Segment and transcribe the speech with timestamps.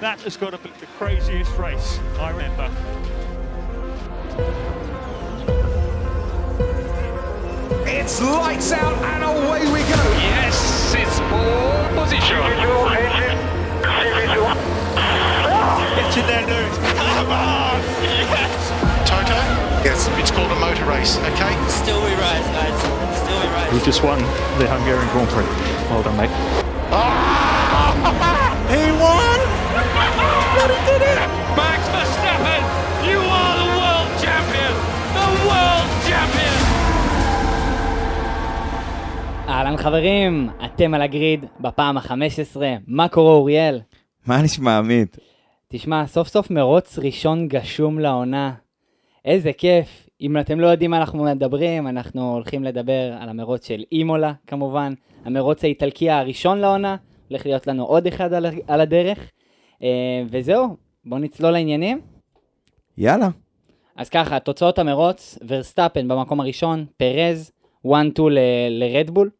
[0.00, 2.68] That has got to be the craziest race I remember.
[7.86, 10.02] It's lights out and away we go.
[10.18, 12.34] Yes, it's pole position.
[16.14, 16.76] Get in there, Lewis.
[16.78, 17.80] Come on!
[18.02, 18.70] Yes!
[19.08, 19.34] Toto?
[19.84, 20.08] Yes.
[20.20, 21.54] It's called a motor race, okay?
[21.68, 22.78] Still we rise, guys.
[23.22, 23.72] Still we rise.
[23.72, 24.18] You just won
[24.58, 25.44] the Hungarian Grand Prix.
[25.88, 26.30] Well done, mate.
[28.72, 29.40] He won!
[31.60, 32.62] Max Verstappen,
[33.10, 34.74] you are the world champion.
[35.18, 36.58] The world champion.
[39.48, 42.56] אהלן חברים, אתם על הגריד בפעם ה-15,
[42.86, 43.80] מה קורה אוריאל?
[44.26, 45.16] מה נשמע, עמית?
[45.68, 48.52] תשמע, סוף סוף מרוץ ראשון גשום לעונה.
[49.24, 50.08] איזה כיף.
[50.20, 54.92] אם אתם לא יודעים מה אנחנו מדברים, אנחנו הולכים לדבר על המרוץ של אימולה, כמובן.
[55.24, 56.96] המרוץ האיטלקי הראשון לעונה,
[57.34, 59.30] הולך להיות לנו עוד אחד על, על הדרך.
[59.82, 62.00] אה, וזהו, בואו נצלול לעניינים.
[62.98, 63.28] יאללה.
[63.96, 67.52] אז ככה, תוצאות המרוץ, ורסטאפן במקום הראשון, פרז,
[67.86, 67.90] 1-2
[68.30, 68.38] ל-
[68.70, 69.30] לרדבול.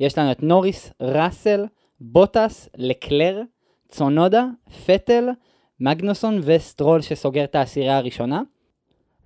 [0.00, 1.66] יש לנו את נוריס, ראסל,
[2.00, 3.42] בוטס, לקלר,
[3.88, 4.44] צונודה,
[4.86, 5.28] וטל,
[5.80, 8.42] מגנוסון וסטרול שסוגר את העשירייה הראשונה.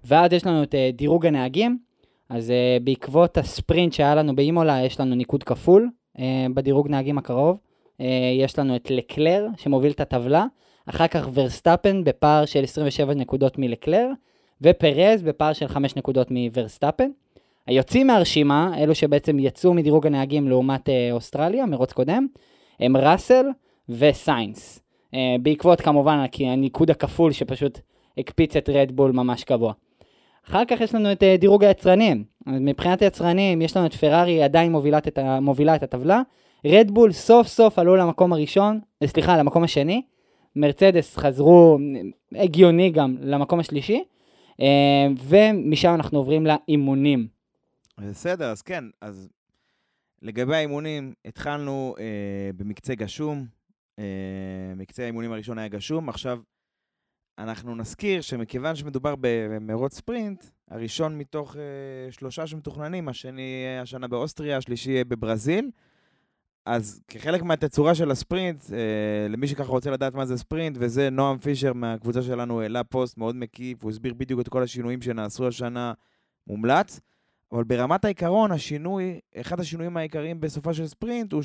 [0.05, 1.79] ואז יש לנו את אה, דירוג הנהגים.
[2.29, 5.91] אז אה, בעקבות הספרינט שהיה לנו באימולה, יש לנו ניקוד כפול
[6.55, 7.57] בדירוג נהגים הקרוב.
[8.01, 8.07] אה,
[8.39, 10.47] יש לנו את לקלר שמוביל את הטבלה.
[10.87, 14.09] אחר כך ורסטאפן בפער של 27 נקודות מלקלר.
[14.63, 17.11] ופרז בפער של 5 נקודות מוורסטאפן.
[17.67, 22.27] היוצאים מהרשימה, אלו שבעצם יצאו מדירוג הנהגים לעומת אה, אוסטרליה, מרוץ קודם,
[22.81, 23.47] הם ראסל
[23.89, 24.81] וסיינס.
[25.15, 27.79] אה, בעקבות כמובן הניקוד הכפול שפשוט
[28.19, 29.73] הקפיץ את רדבול ממש גבוה.
[30.49, 32.25] אחר כך יש לנו את דירוג היצרנים.
[32.47, 36.23] מבחינת היצרנים, יש לנו את פרארי עדיין את מובילה את הטבלה.
[36.65, 40.03] רדבול סוף סוף עלו למקום הראשון, אה, סליחה, למקום השני.
[40.57, 41.79] מרצדס חזרו,
[42.37, 44.05] אה, הגיוני גם, למקום השלישי.
[44.61, 47.29] אה, ומשם אנחנו עוברים לאימונים.
[47.99, 49.29] בסדר, אז כן, אז
[50.23, 53.47] לגבי האימונים, התחלנו אה, במקצה גשום.
[53.99, 54.05] אה,
[54.77, 56.09] מקצה האימונים הראשון היה גשום.
[56.09, 56.39] עכשיו,
[57.39, 65.05] אנחנו נזכיר שמכיוון שמדובר במרוץ ספרינט, הראשון מתוך אה, שלושה שמתוכננים, השני השנה באוסטריה, השלישי
[65.05, 65.71] בברזיל.
[66.67, 71.39] אז כחלק מהתצורה של הספרינט, אה, למי שככה רוצה לדעת מה זה ספרינט, וזה נועם
[71.39, 75.93] פישר מהקבוצה שלנו העלה פוסט מאוד מקיף, הוא הסביר בדיוק את כל השינויים שנעשו השנה,
[76.47, 77.01] מומלץ.
[77.53, 81.43] אבל ברמת העיקרון, השינוי, אחד השינויים העיקריים בסופה של ספרינט הוא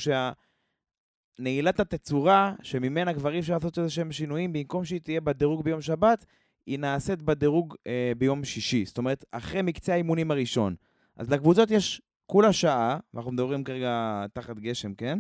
[1.40, 5.82] שנעילת התצורה, שממנה כבר אי אפשר לעשות איזה שהם שינויים, במקום שהיא תהיה בדירוג ביום
[5.82, 6.26] שבת,
[6.66, 8.86] היא נעשית בדירוג אה, ביום שישי.
[8.86, 10.76] זאת אומרת, אחרי מקצה האימונים הראשון.
[11.16, 15.20] אז לקבוצות יש כולה שעה, ואנחנו מדברים כרגע תחת גשם, כן?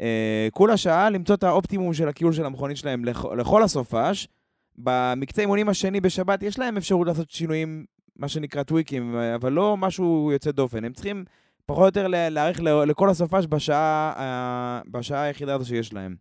[0.00, 4.28] אה, כולה שעה למצוא את האופטימום של הקיול של המכונית שלהם לכ- לכל הסופש.
[4.76, 7.84] במקצה אימונים השני בשבת יש להם אפשרות לעשות שינויים
[8.16, 10.84] מה שנקרא טוויקים, אבל לא משהו יוצא דופן.
[10.84, 11.24] הם צריכים
[11.66, 16.16] פחות או יותר לה- להיערך ל- לכל הסופש בשעה, ה- בשעה היחידה הזו שיש להם.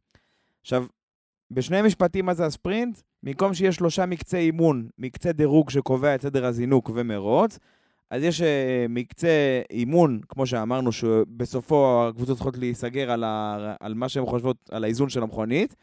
[0.62, 0.86] עכשיו,
[1.52, 3.00] בשני משפטים מה זה הספרינט?
[3.24, 7.60] במקום שיש שלושה מקצה אימון, מקצה דירוג שקובע את סדר הזינוק ומרוץ,
[8.12, 14.10] אז יש אה, מקצה אימון, כמו שאמרנו, שבסופו הקבוצות צריכות להיסגר על, ה, על מה
[14.10, 15.76] שהן חושבות, על האיזון של המכונית.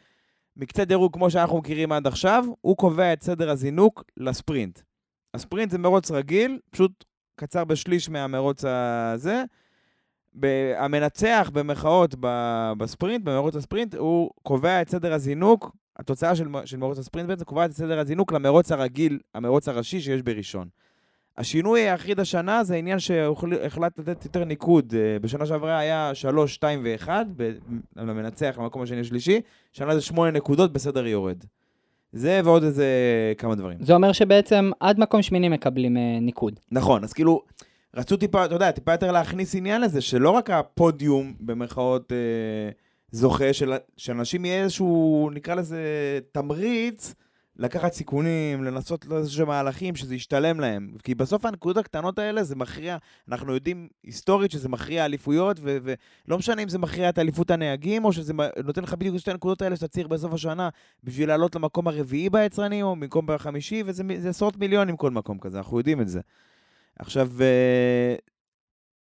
[0.57, 4.79] מקצה דירוג, כמו שאנחנו מכירים עד עכשיו, הוא קובע את סדר הזינוק לספרינט.
[5.33, 7.05] הספרינט זה מרוץ רגיל, פשוט
[7.35, 9.43] קצר בשליש מהמרוץ הזה.
[10.77, 12.15] המנצח במרכאות
[12.77, 17.71] בספרינט, במרוץ הספרינט, הוא קובע את סדר הזינוק, התוצאה של, של מרוץ הספרינט בעצם קובעת
[17.71, 20.67] את סדר הזינוק למרוץ הרגיל, המרוץ הראשי שיש בראשון.
[21.37, 24.93] השינוי היחיד השנה זה העניין שהוחלט לתת יותר ניקוד.
[24.97, 27.09] אה, בשנה שעברה היה 3, 2 ו-1
[27.95, 29.41] למנצח במקום השני השלישי,
[29.73, 31.43] שנה זה 8 נקודות בסדר יורד.
[32.11, 32.85] זה ועוד איזה
[33.37, 33.77] כמה דברים.
[33.81, 36.59] זה אומר שבעצם עד מקום שמיני מקבלים אה, ניקוד.
[36.71, 37.41] נכון, אז כאילו,
[37.95, 42.17] רצו טיפה, אתה יודע, טיפה יותר להכניס עניין לזה, שלא רק הפודיום, במרכאות, אה,
[43.11, 45.79] זוכה, של, שאנשים יהיה איזשהו, נקרא לזה,
[46.31, 47.13] תמריץ
[47.57, 50.91] לקחת סיכונים, לנסות איזשהו מהלכים, שזה ישתלם להם.
[51.03, 52.97] כי בסוף הנקודות הקטנות האלה זה מכריע,
[53.29, 55.77] אנחנו יודעים היסטורית שזה מכריע אליפויות, ו-
[56.27, 58.33] ולא משנה אם זה מכריע את אליפות הנהגים, או שזה
[58.63, 60.69] נותן לך בדיוק שתי הנקודות האלה שאתה צריך בסוף השנה,
[61.03, 65.77] בשביל לעלות למקום הרביעי ביצרנים, או במקום בחמישי, וזה עשרות מיליונים כל מקום כזה, אנחנו
[65.77, 66.21] יודעים את זה.
[66.99, 68.15] עכשיו, אה,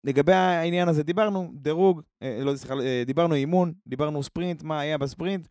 [0.04, 4.98] לגבי העניין הזה, דיברנו דירוג, אה, לא, סליחה, אה, דיברנו אימון, דיברנו ספרינט, מה היה
[4.98, 5.48] בספרינט.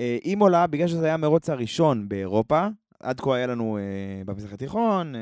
[0.00, 2.66] אה, אימולה, בגלל שזה היה המרוץ הראשון באירופה,
[3.00, 5.20] עד כה היה לנו אה, במזרח התיכון, אה,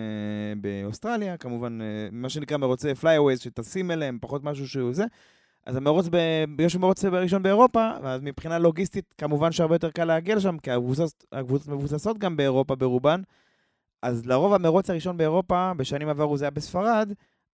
[0.60, 5.04] באוסטרליה, כמובן, אה, מה שנקרא מרוצי flyaways, שטסים אליהם, פחות משהו שהוא זה.
[5.66, 10.04] אז המרוץ, ב- בגלל שהוא מרוץ ראשון באירופה, אז מבחינה לוגיסטית, כמובן שהרבה יותר קל
[10.04, 13.22] להגיע לשם, כי הקבוצות הקבוצות מבוססות גם באירופה ברובן.
[14.02, 17.12] אז לרוב המרוץ הראשון באירופה, בשנים עברו זה היה בספרד,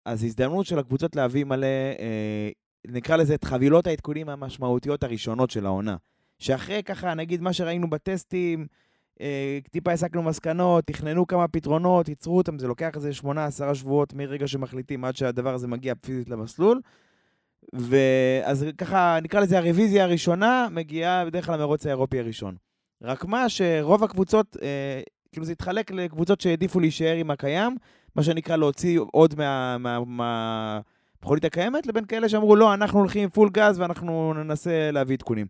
[0.05, 1.67] אז הזדמנות של הקבוצות להביא מלא,
[1.99, 2.49] אה,
[2.87, 5.95] נקרא לזה את חבילות העדכונים המשמעותיות הראשונות של העונה.
[6.43, 8.67] שאחרי ככה, נגיד מה שראינו בטסטים,
[9.21, 14.47] אה, טיפה הסקנו מסקנות, תכננו כמה פתרונות, ייצרו אותם, זה לוקח איזה 8-10 שבועות מרגע
[14.47, 16.81] שמחליטים עד שהדבר הזה מגיע פיזית למסלול.
[17.73, 22.55] ואז ככה, נקרא לזה הרוויזיה הראשונה, מגיעה בדרך כלל למרוץ האירופי הראשון.
[23.01, 25.01] רק מה שרוב הקבוצות, אה,
[25.31, 27.77] כאילו זה התחלק לקבוצות שהעדיפו להישאר עם הקיים,
[28.15, 29.77] מה שנקרא להוציא עוד מה...
[29.77, 30.79] מה, מה
[31.21, 35.47] המכונית הקיימת, לבין כאלה שאמרו, לא, אנחנו הולכים פול גז ואנחנו ננסה להביא עדכונים.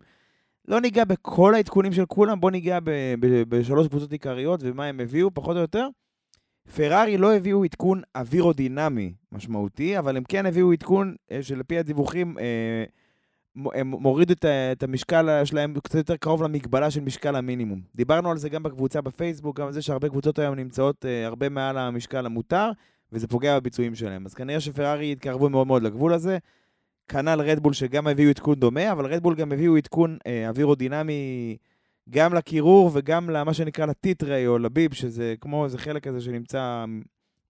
[0.68, 2.78] לא ניגע בכל העדכונים של כולם, בוא ניגע
[3.48, 5.88] בשלוש קבוצות עיקריות ומה הם הביאו, פחות או יותר.
[6.76, 12.84] פרארי לא הביאו עדכון אווירודינמי משמעותי, אבל הם כן הביאו עדכון אה, שלפי הדיווחים, אה,
[13.74, 17.80] הם מורידו את, את המשקל שלהם קצת יותר קרוב למגבלה של משקל המינימום.
[17.94, 21.48] דיברנו על זה גם בקבוצה בפייסבוק, גם על זה שהרבה קבוצות היום נמצאות אה, הרבה
[21.48, 22.70] מעל המשקל המותר,
[23.12, 24.26] וזה פוגע בביצועים שלהם.
[24.26, 26.38] אז כנראה שפרארי יתקרבו מאוד מאוד לגבול הזה.
[27.08, 31.56] כנ"ל רדבול שגם הביאו עדכון דומה, אבל רדבול גם הביאו עדכון אה, אווירודינמי
[32.10, 36.84] גם לקירור וגם למה שנקרא לטיטריי או לביב, שזה כמו איזה חלק כזה שנמצא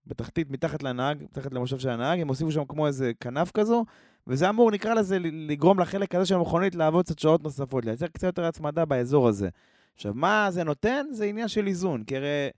[0.07, 3.85] בתחתית, מתחת לנהג, מתחת למושב של הנהג, הם הוסיפו שם כמו איזה כנף כזו,
[4.27, 8.27] וזה אמור, נקרא לזה, לגרום לחלק הזה של המכונית לעבוד קצת שעות נוספות, לייצר קצת
[8.27, 9.49] יותר הצמדה באזור הזה.
[9.95, 11.07] עכשיו, מה זה נותן?
[11.11, 12.49] זה עניין של איזון, כי הרי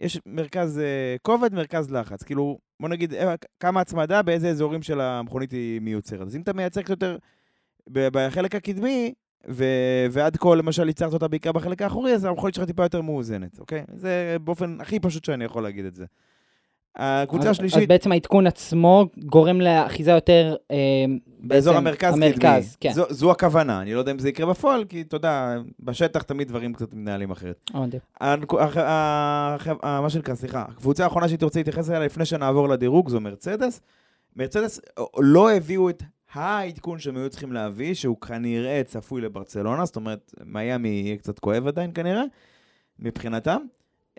[0.00, 2.22] יש מרכז אה, כובד, מרכז לחץ.
[2.22, 6.26] כאילו, בוא נגיד, אה, כמה הצמדה, באיזה אזורים של המכונית היא מיוצרת.
[6.26, 7.16] אז אם אתה מייצר קצת יותר
[7.90, 9.14] בחלק הקדמי,
[9.48, 13.58] ו- ועד כה למשל ייצרת אותה בעיקר בחלק האחורי, אז המכונית שלך טיפה יותר מאוזנת,
[13.58, 13.84] אוקיי?
[13.94, 16.04] זה באופן הכי פשוט שאני יכול להגיד את זה.
[16.98, 20.56] הקבוצה השלישית, אז בעצם העדכון עצמו גורם לאחיזה יותר...
[20.70, 20.76] אה,
[21.40, 22.62] באזור בעצם המרכז המרכז, קדמי.
[22.80, 22.92] כן.
[22.92, 26.48] זו, זו הכוונה, אני לא יודע אם זה יקרה בפועל, כי אתה יודע, בשטח תמיד
[26.48, 27.70] דברים קצת מתנהלים אחרת.
[27.74, 27.96] הבנתי.
[28.20, 32.68] הנק- הח- הח- ה- מה שנקרא, סליחה, הקבוצה האחרונה שהייתי רוצה להתייחס אליה לפני שנעבור
[32.68, 33.80] לדירוג זו מרצדס.
[34.36, 36.02] מרצדס אה, לא הביאו את
[36.32, 41.66] העדכון שהם היו צריכים להביא, שהוא כנראה צפוי לברצלונה, זאת אומרת, מיאמי יהיה קצת כואב
[41.66, 42.22] עדיין כנראה,
[42.98, 43.58] מבחינתם.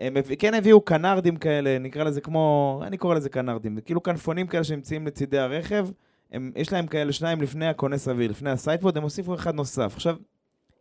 [0.00, 4.64] הם כן הביאו קנרדים כאלה, נקרא לזה כמו, אני קורא לזה קנרדים, כאילו כנפונים כאלה
[4.64, 5.88] שנמצאים לצידי הרכב,
[6.32, 9.92] הם, יש להם כאלה שניים לפני הכונס אוויר, לפני ה sidepod, הם הוסיפו אחד נוסף.
[9.94, 10.16] עכשיו,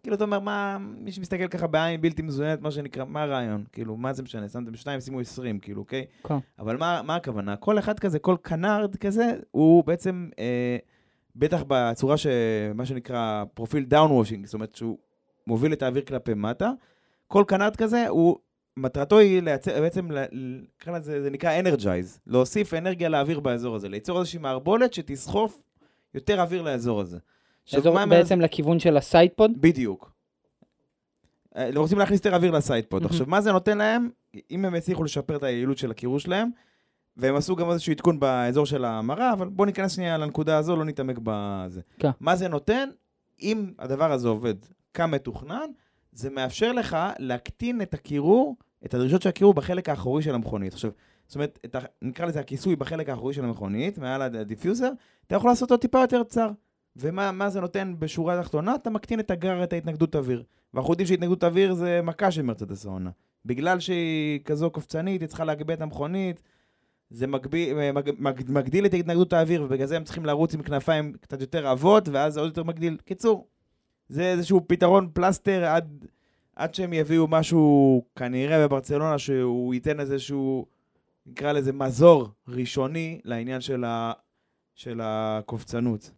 [0.04, 3.64] כאילו אתה אומר, מה, מי שמסתכל ככה בעין בלתי מזוינת, מה שנקרא, מה הרעיון?
[3.72, 4.50] כאילו, מה זה משנה?
[4.50, 6.06] שמתם שניים, שימו עשרים, כאילו, אוקיי?
[6.28, 6.38] כן.
[6.60, 7.56] אבל מה, מה הכוונה?
[7.56, 10.78] כל אחד כזה, כל קנרד כזה, הוא בעצם, אה,
[11.36, 12.28] בטח בצורה ש...
[12.76, 14.98] מה שנקרא פרופיל downwashing, זאת אומרת שהוא
[15.48, 16.72] מוביל את האוויר כלפי מטה.
[17.28, 18.38] כל קנרד כזה, הוא,
[18.82, 24.20] מטרתו היא לייצר, בעצם, נקרא לזה, זה נקרא energize, להוסיף אנרגיה לאוויר באזור הזה, ליצור
[24.20, 25.60] איזושהי מערבולת שתסחוף
[26.14, 27.18] יותר אוויר לאזור הזה.
[27.74, 29.52] אזור מה בעצם לכיוון של ה sidepod.
[29.58, 30.12] בדיוק.
[31.56, 33.02] אה, הם רוצים להכניס יותר אוויר ל sidepod.
[33.02, 33.12] מהמם.
[33.12, 34.10] עכשיו, מה זה נותן להם?
[34.52, 36.50] אם הם הצליחו לשפר את היעילות של הקירור שלהם,
[37.18, 40.86] והם עשו גם איזשהו עדכון באזור של המראה, אבל בואו ניכנס שנייה לנקודה הזו, לא
[40.86, 41.82] נתעמק בזה.
[42.00, 42.10] כן.
[42.20, 42.90] מה זה נותן?
[43.42, 44.56] אם הדבר הזה עובד
[44.94, 45.70] כמתוכנן,
[46.12, 48.56] זה מאפשר לך להקטין את הקירור,
[48.86, 50.74] את הדרישות של הקירור בחלק האחורי של המכונית.
[50.74, 50.92] עכשיו,
[51.28, 54.92] זאת אומרת, את ה, נקרא לזה הכיסוי בחלק האחורי של המכונית, מעל הדיפיוזר,
[55.28, 56.50] אתה יכול לעשות אותו טיפה יותר צר.
[56.96, 58.76] ומה מה זה נותן בשורה התחתונה?
[58.76, 60.44] אתה מקטין את הגרר, את ההתנגדות אוויר.
[60.74, 63.10] ואנחנו יודעים שהתנגדות אוויר זה מכה של מרצדס העונה.
[63.46, 66.42] בגלל שהיא כזו קופצנית, היא צריכה להגביה את המכונית,
[67.10, 71.14] זה מגביל, מג, מג, מגדיל את התנגדות האוויר, ובגלל זה הם צריכים לרוץ עם כנפיים
[71.22, 72.98] קצת יותר עבות, ואז זה עוד יותר מגדיל.
[73.06, 73.48] קיצור,
[74.10, 76.06] זה איזשהו פתרון פלסטר עד,
[76.60, 80.66] עד שהם יביאו משהו, כנראה בברצלונה, שהוא ייתן איזשהו,
[81.26, 84.12] נקרא לזה מזור ראשוני לעניין של, ה,
[84.76, 86.12] של הקופצנות.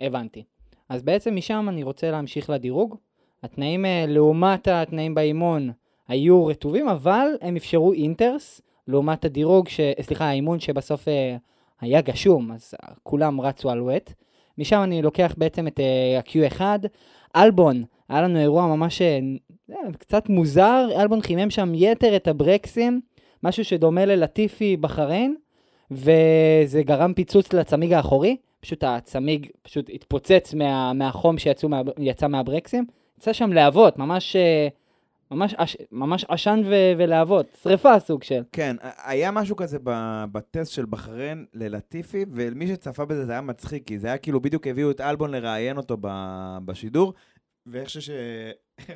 [0.00, 0.44] הבנתי.
[0.88, 2.96] אז בעצם משם אני רוצה להמשיך לדירוג.
[3.42, 5.70] התנאים אה, לעומת התנאים באימון
[6.08, 9.80] היו רטובים, אבל הם אפשרו אינטרס, לעומת הדירוג, ש...
[10.00, 11.36] סליחה, האימון שבסוף אה,
[11.80, 14.12] היה גשום, אז כולם רצו על ווט.
[14.58, 16.60] משם אני לוקח בעצם את אה, ה-Q1.
[17.36, 19.18] אלבון, היה לנו אירוע ממש אה,
[19.70, 23.00] אה, קצת מוזר, אלבון חימם שם יתר את הברקסים,
[23.42, 25.34] משהו שדומה ללטיפי בחריין,
[25.90, 28.36] וזה גרם פיצוץ לצמיג האחורי.
[28.60, 31.82] פשוט הצמיג פשוט התפוצץ מה, מהחום שיצא מה,
[32.28, 32.86] מהברקסים.
[33.18, 34.68] יצא שם להבות, ממש, אה,
[35.30, 38.42] ממש, עש, ממש עשן ו, ולהבות, שריפה סוג של.
[38.52, 39.78] כן, היה משהו כזה
[40.32, 44.66] בטסט של בחריין ללטיפי, ומי שצפה בזה זה היה מצחיק, כי זה היה כאילו בדיוק
[44.66, 45.96] הביאו את אלבון לראיין אותו
[46.64, 47.14] בשידור,
[47.72, 48.10] ואיך ש-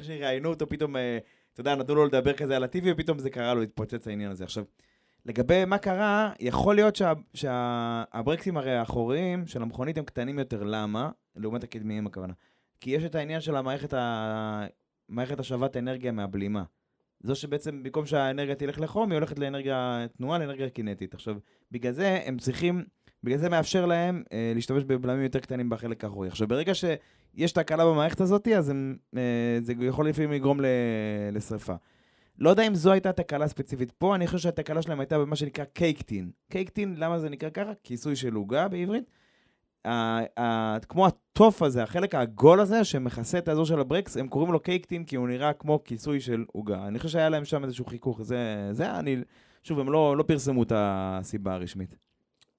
[0.03, 1.19] שראיינו אותו פתאום, אה,
[1.53, 4.45] אתה יודע, נתנו לו לדבר כזה על לטיפי, ופתאום זה קרה לו להתפוצץ העניין הזה.
[4.45, 4.65] עכשיו,
[5.27, 11.11] לגבי מה קרה, יכול להיות שה- שהברקסים הרי האחוריים של המכונית הם קטנים יותר, למה?
[11.37, 12.33] לעומת הקדמיים הכוונה.
[12.81, 14.67] כי יש את העניין של המערכת ה...
[15.09, 16.63] מערכת השבת אנרגיה מהבלימה.
[17.21, 21.15] זו שבעצם במקום שהאנרגיה תלך לחום, היא הולכת לאנרגיה תנועה, לאנרגיה קינטית.
[21.15, 21.37] עכשיו,
[21.71, 22.85] בגלל זה הם צריכים,
[23.25, 26.29] בגלל זה מאפשר להם אה, להשתמש בבלמים יותר קטנים בחלק האחורי.
[26.29, 30.67] עכשיו, ברגע שיש תקלה במערכת הזאת, אז הם, אה, זה יכול לפעמים לגרום ל...
[31.33, 31.75] לשרפה.
[32.39, 35.65] לא יודע אם זו הייתה תקלה ספציפית פה, אני חושב שהתקלה שלהם הייתה במה שנקרא
[35.65, 36.31] קייקטין.
[36.51, 37.73] קייקטין, למה זה נקרא ככה?
[37.83, 39.11] כיסוי של עוגה בעברית.
[39.85, 44.53] ה- ה- כמו התוף הזה, החלק העגול הזה שמכסה את האזור של הברקס, הם קוראים
[44.53, 46.87] לו קייקטין כי הוא נראה כמו כיסוי של עוגה.
[46.87, 49.17] אני חושב שהיה להם שם איזשהו חיכוך, זה, זה אני,
[49.63, 51.97] שוב, הם לא, לא פרסמו את הסיבה הרשמית.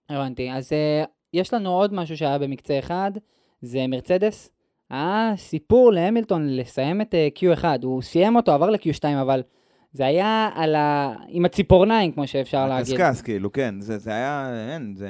[0.09, 0.51] הבנתי.
[0.51, 3.12] אז uh, יש לנו עוד משהו שהיה במקצה אחד,
[3.62, 4.50] זה מרצדס.
[4.89, 9.43] היה סיפור להמילטון לסיים את uh, Q1, הוא סיים אותו, עבר ל-Q2, אבל
[9.91, 11.15] זה היה על ה...
[11.27, 12.95] עם הציפורניים, כמו שאפשר להגיד.
[12.95, 15.09] קשקש, כאילו, כן, זה, זה היה, אין, זה,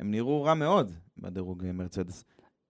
[0.00, 2.24] הם נראו רע מאוד בדירוג אה, מרצדס.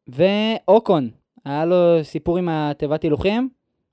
[0.09, 1.11] ואוקון,
[1.45, 3.49] היה לו סיפור עם התיבת הילוכים,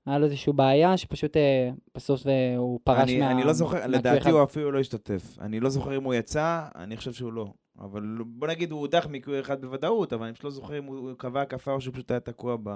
[0.06, 3.30] היה לו איזושהי בעיה שפשוט אה, בסוף אה, הוא פרש אני, מה...
[3.30, 4.30] אני לא זוכר, לדעתי Q1.
[4.30, 5.38] הוא אפילו לא השתתף.
[5.40, 7.52] אני לא זוכר אם הוא יצא, אני חושב שהוא לא.
[7.80, 11.42] אבל בוא נגיד, הוא הודח מ-Q1 בוודאות, אבל אני פשוט לא זוכר אם הוא קבע
[11.42, 12.70] הקפה או שהוא פשוט היה תקוע ב...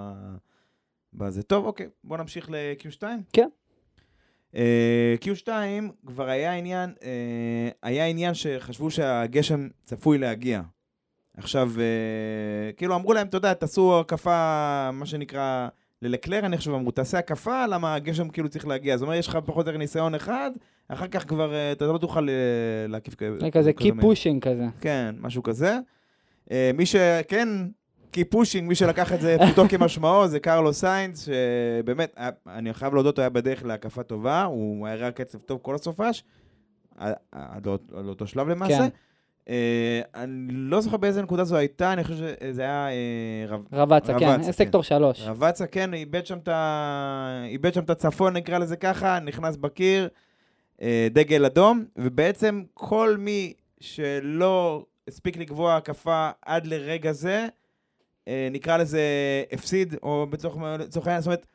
[1.13, 1.43] בזה.
[1.43, 3.03] טוב, אוקיי, בוא נמשיך ל-Q2.
[3.33, 3.49] כן.
[4.55, 5.49] אה, Q2
[6.07, 10.63] כבר היה עניין, אה, היה עניין שחשבו שהגשם צפוי להגיע.
[11.37, 15.69] עכשיו, אה, כאילו אמרו להם, אתה יודע, תעשו הקפה, מה שנקרא,
[16.03, 18.97] ללקלר, אני חושב, אמרו, תעשה הקפה, למה הגשם כאילו צריך להגיע.
[18.97, 20.51] זאת אומרת, יש לך פחות או יותר ניסיון אחד,
[20.89, 22.35] אחר כך כבר אה, אתה לא תוכל אה,
[22.89, 23.95] להקיף כזה כזה מהר.
[23.95, 24.67] keep pushing כזה.
[24.81, 25.79] כן, משהו כזה.
[26.51, 27.49] אה, מי שכן,
[28.11, 33.19] keep pushing, מי שלקח את זה פשוטו כמשמעו, זה קרלו סיינס, שבאמת, אני חייב להודות,
[33.19, 36.25] הוא היה בדרך להקפה טובה, הוא היה קצב טוב כל הסופש,
[37.01, 38.79] לא- עד לאותו שלב למעשה.
[38.79, 38.89] כן.
[39.49, 42.95] אה, אני לא זוכר באיזה נקודה זו הייתה, אני חושב שזה היה אה,
[43.49, 45.21] ריב- ריבאצה, כן, ריבאצה, סקטור שלוש.
[45.21, 47.43] ריבאצה, כן, איבד שם את ה...
[47.47, 50.09] איבד שם את הצפון, נקרא לזה ככה, נכנס בקיר,
[50.83, 57.47] אה, דגל אדום, ובעצם כל מי שלא הספיק לקבוע הקפה עד לרגע זה,
[58.29, 59.03] אה, נקרא לזה
[59.53, 61.47] הפסיד, או לצורך העניין, זאת אומרת,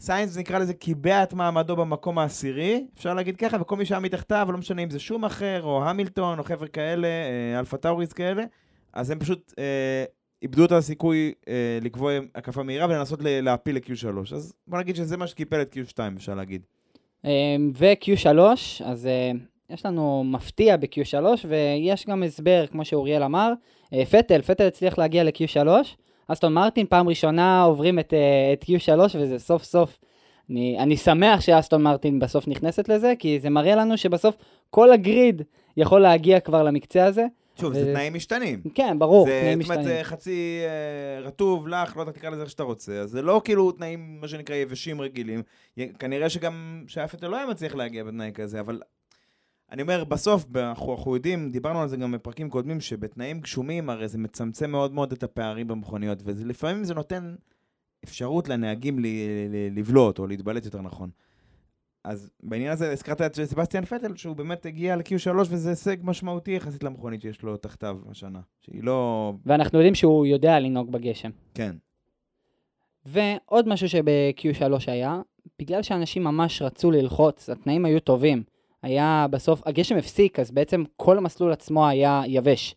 [0.00, 4.48] סיינס נקרא לזה קיבע את מעמדו במקום העשירי, אפשר להגיד ככה, וכל מי שהיה מתחתיו,
[4.52, 8.44] לא משנה אם זה שומאכר, או המילטון, או חבר'ה כאלה, אה, אלפה טאוריס כאלה,
[8.92, 10.04] אז הם פשוט אה,
[10.42, 14.34] איבדו את הסיכוי אה, לקבוע הקפה מהירה ולנסות להפיל ל-Q3.
[14.34, 16.62] אז בוא נגיד שזה מה שקיפל את Q2, אפשר להגיד.
[17.74, 18.38] ו-Q3,
[18.84, 19.30] אז אה,
[19.70, 23.52] יש לנו מפתיע ב-Q3, ויש גם הסבר, כמו שאוריאל אמר,
[23.92, 25.68] אה, פטל, פטל הצליח להגיע ל-Q3,
[26.28, 29.98] אסטון מרטין פעם ראשונה עוברים את, אה, את Q3, וזה סוף סוף,
[30.50, 34.36] אני, אני שמח שאסטון מרטין בסוף נכנסת לזה, כי זה מראה לנו שבסוף
[34.70, 35.42] כל הגריד
[35.76, 37.26] יכול להגיע כבר למקצה הזה.
[37.60, 38.60] שוב, ו- זה תנאים משתנים.
[38.74, 39.98] כן, ברור, זה, תנאים זאת אומרת, משתנים.
[39.98, 42.92] זה חצי אה, רטוב, לך, לא יודע, תקרא לזה איך שאתה רוצה.
[42.92, 45.42] אז זה לא כאילו תנאים, מה שנקרא, יבשים רגילים.
[45.98, 48.80] כנראה שגם, שאפטל לא היה מצליח להגיע בתנאי כזה, אבל
[49.74, 54.08] אני אומר, בסוף, אנחנו, אנחנו יודעים, דיברנו על זה גם בפרקים קודמים, שבתנאים גשומים, הרי
[54.08, 57.34] זה מצמצם מאוד מאוד את הפערים במכוניות, ולפעמים זה נותן
[58.04, 59.06] אפשרות לנהגים ל-
[59.50, 61.10] ל- לבלוט, או להתבלט יותר נכון.
[62.04, 66.82] אז בעניין הזה הזכרת את סבסטיאן פטל, שהוא באמת הגיע ל-Q3, וזה הישג משמעותי יחסית
[66.82, 68.40] למכונית שיש לו תחתיו השנה.
[68.60, 69.32] שהיא לא...
[69.46, 71.30] ואנחנו יודעים שהוא יודע לנהוג בגשם.
[71.54, 71.76] כן.
[73.06, 75.20] ועוד משהו שב-Q3 היה,
[75.58, 78.53] בגלל שאנשים ממש רצו ללחוץ, התנאים היו טובים.
[78.84, 82.74] היה בסוף, הגשם הפסיק, אז בעצם כל המסלול עצמו היה יבש.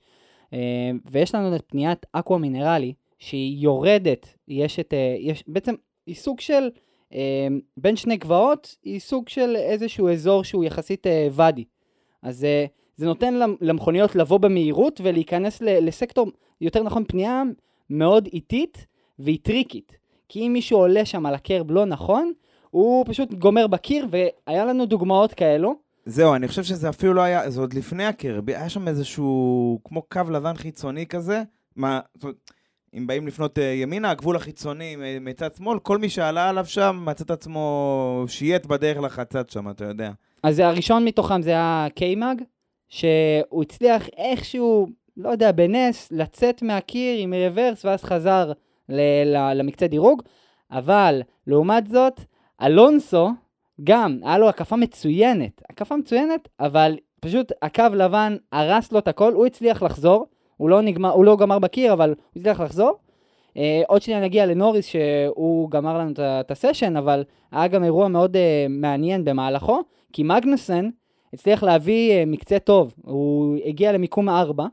[0.53, 6.15] אה, ויש לנו את פניית אקווה מינרלי, שהיא יורדת, יש את, אה, יש, בעצם היא
[6.15, 6.69] סוג של,
[7.13, 7.47] אה,
[7.77, 11.63] בין שני גבעות, היא סוג של איזשהו אזור שהוא יחסית ואדי.
[12.21, 12.47] אז
[12.97, 16.27] זה נותן למ- למכוניות לבוא במהירות ולהיכנס לסקטור,
[16.61, 17.43] יותר נכון, פנייה
[17.89, 18.85] מאוד איטית
[19.19, 19.97] והיא טריקית.
[20.29, 22.31] כי אם מישהו עולה שם על הקרב לא נכון,
[22.69, 25.87] הוא פשוט גומר בקיר, והיה לנו דוגמאות כאלו.
[26.09, 30.01] זהו, אני חושב שזה אפילו לא היה, זה עוד לפני הקרב, היה שם איזשהו, כמו
[30.01, 31.43] קו לבן חיצוני כזה.
[31.75, 32.51] מה, זאת אומרת,
[32.93, 37.23] אם באים לפנות אה, ימינה, הגבול החיצוני מצד שמאל, כל מי שעלה עליו שם, מצא
[37.23, 40.11] את עצמו שייט בדרך לחצץ שם, אתה יודע.
[40.43, 42.41] אז הראשון מתוכם זה היה קיי-מאג,
[42.89, 44.87] שהוא הצליח איכשהו,
[45.17, 48.51] לא יודע, בנס, לצאת מהקיר עם רוורס, ואז חזר
[48.89, 50.21] ל- ל- למקצה דירוג.
[50.71, 52.21] אבל, לעומת זאת,
[52.61, 53.29] אלונסו,
[53.84, 55.62] גם, היה לו הקפה מצוינת.
[55.69, 60.25] הקפה מצוינת, אבל פשוט הקו לבן הרס לו את הכל, הוא הצליח לחזור.
[60.57, 62.93] הוא לא, נגמר, הוא לא גמר בקיר, אבל הוא הצליח לחזור.
[63.53, 68.36] Uh, עוד שנייה נגיע לנוריס, שהוא גמר לנו את הסשן, אבל היה גם אירוע מאוד
[68.36, 69.81] uh, מעניין במהלכו,
[70.13, 70.89] כי מגנוסן
[71.34, 72.93] הצליח להביא אה, מקצה טוב.
[73.01, 74.65] הוא הגיע למיקום 4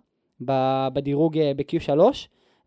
[0.44, 2.00] ב- בדירוג אה, ב-Q3,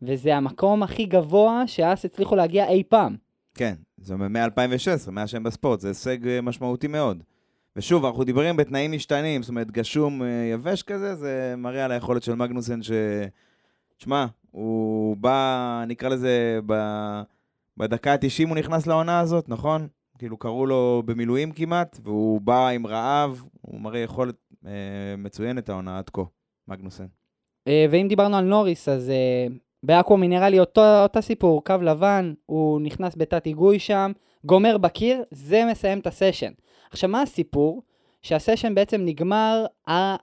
[0.01, 3.15] וזה המקום הכי גבוה שאס הצליחו להגיע אי פעם.
[3.53, 7.23] כן, זה מ-2016, מאז שהם בספורט, זה הישג אה, משמעותי מאוד.
[7.75, 12.23] ושוב, אנחנו דיברים בתנאים משתנים, זאת אומרת, גשום אה, יבש כזה, זה מראה על היכולת
[12.23, 12.91] של מגנוסן ש...
[13.97, 16.73] תשמע, הוא בא, נקרא לזה, ב...
[17.77, 19.87] בדקה ה-90 הוא נכנס לעונה הזאת, נכון?
[20.17, 24.35] כאילו קראו לו במילואים כמעט, והוא בא עם רעב, הוא מראה יכולת
[24.65, 24.71] אה,
[25.17, 26.21] מצוינת העונה עד כה,
[26.67, 27.05] מגנוסן.
[27.67, 29.11] אה, ואם דיברנו על נוריס, אז
[29.83, 34.11] באקוו מינרלי אותו, אותו סיפור, קו לבן, הוא נכנס בתת היגוי שם,
[34.45, 36.51] גומר בקיר, זה מסיים את הסשן.
[36.91, 37.81] עכשיו, מה הסיפור?
[38.21, 39.65] שהסשן בעצם נגמר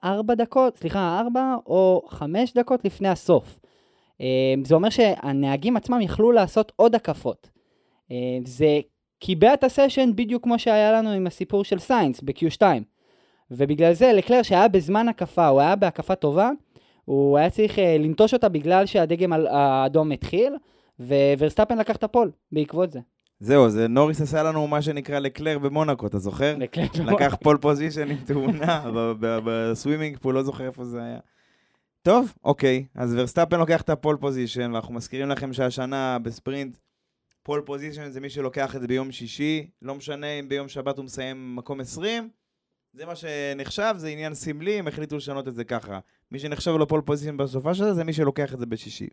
[0.05, 3.59] ארבע דקות, סליחה, ארבע או חמש דקות לפני הסוף.
[4.21, 7.51] אה, זה אומר שהנהגים עצמם יכלו לעשות עוד הקפות.
[8.11, 8.81] אה, זה
[9.19, 12.63] קיבע את הסשן בדיוק כמו שהיה לנו עם הסיפור של סיינס ב-Q2.
[13.51, 16.51] ובגלל זה לקלר שהיה בזמן הקפה, הוא היה בהקפה טובה,
[17.05, 20.53] הוא היה צריך אה, לנטוש אותה בגלל שהדגל האדום התחיל,
[21.01, 23.01] וורסטאפן לקח את ה pole בעקבות זה.
[23.41, 26.57] זהו, זה נוריס עשה לנו מה שנקרא לקלר במונקו, אתה זוכר?
[26.59, 28.85] לקלר לקח pole position עם תאונה
[29.21, 31.19] ב swimming pool, לא זוכר איפה זה היה.
[32.03, 36.79] טוב, אוקיי, אז ורסטאפן לוקח את ה pole position, ואנחנו מזכירים לכם שהשנה בספרינט,
[37.43, 41.05] pole position זה מי שלוקח את זה ביום שישי, לא משנה אם ביום שבת הוא
[41.05, 42.29] מסיים מקום 20,
[42.95, 45.99] זה מה שנחשב, זה עניין סמלי, הם החליטו לשנות את זה ככה.
[46.33, 49.09] מי שנחשב לו pole position בסופה של זה, זה מי שלוקח את זה בשישי.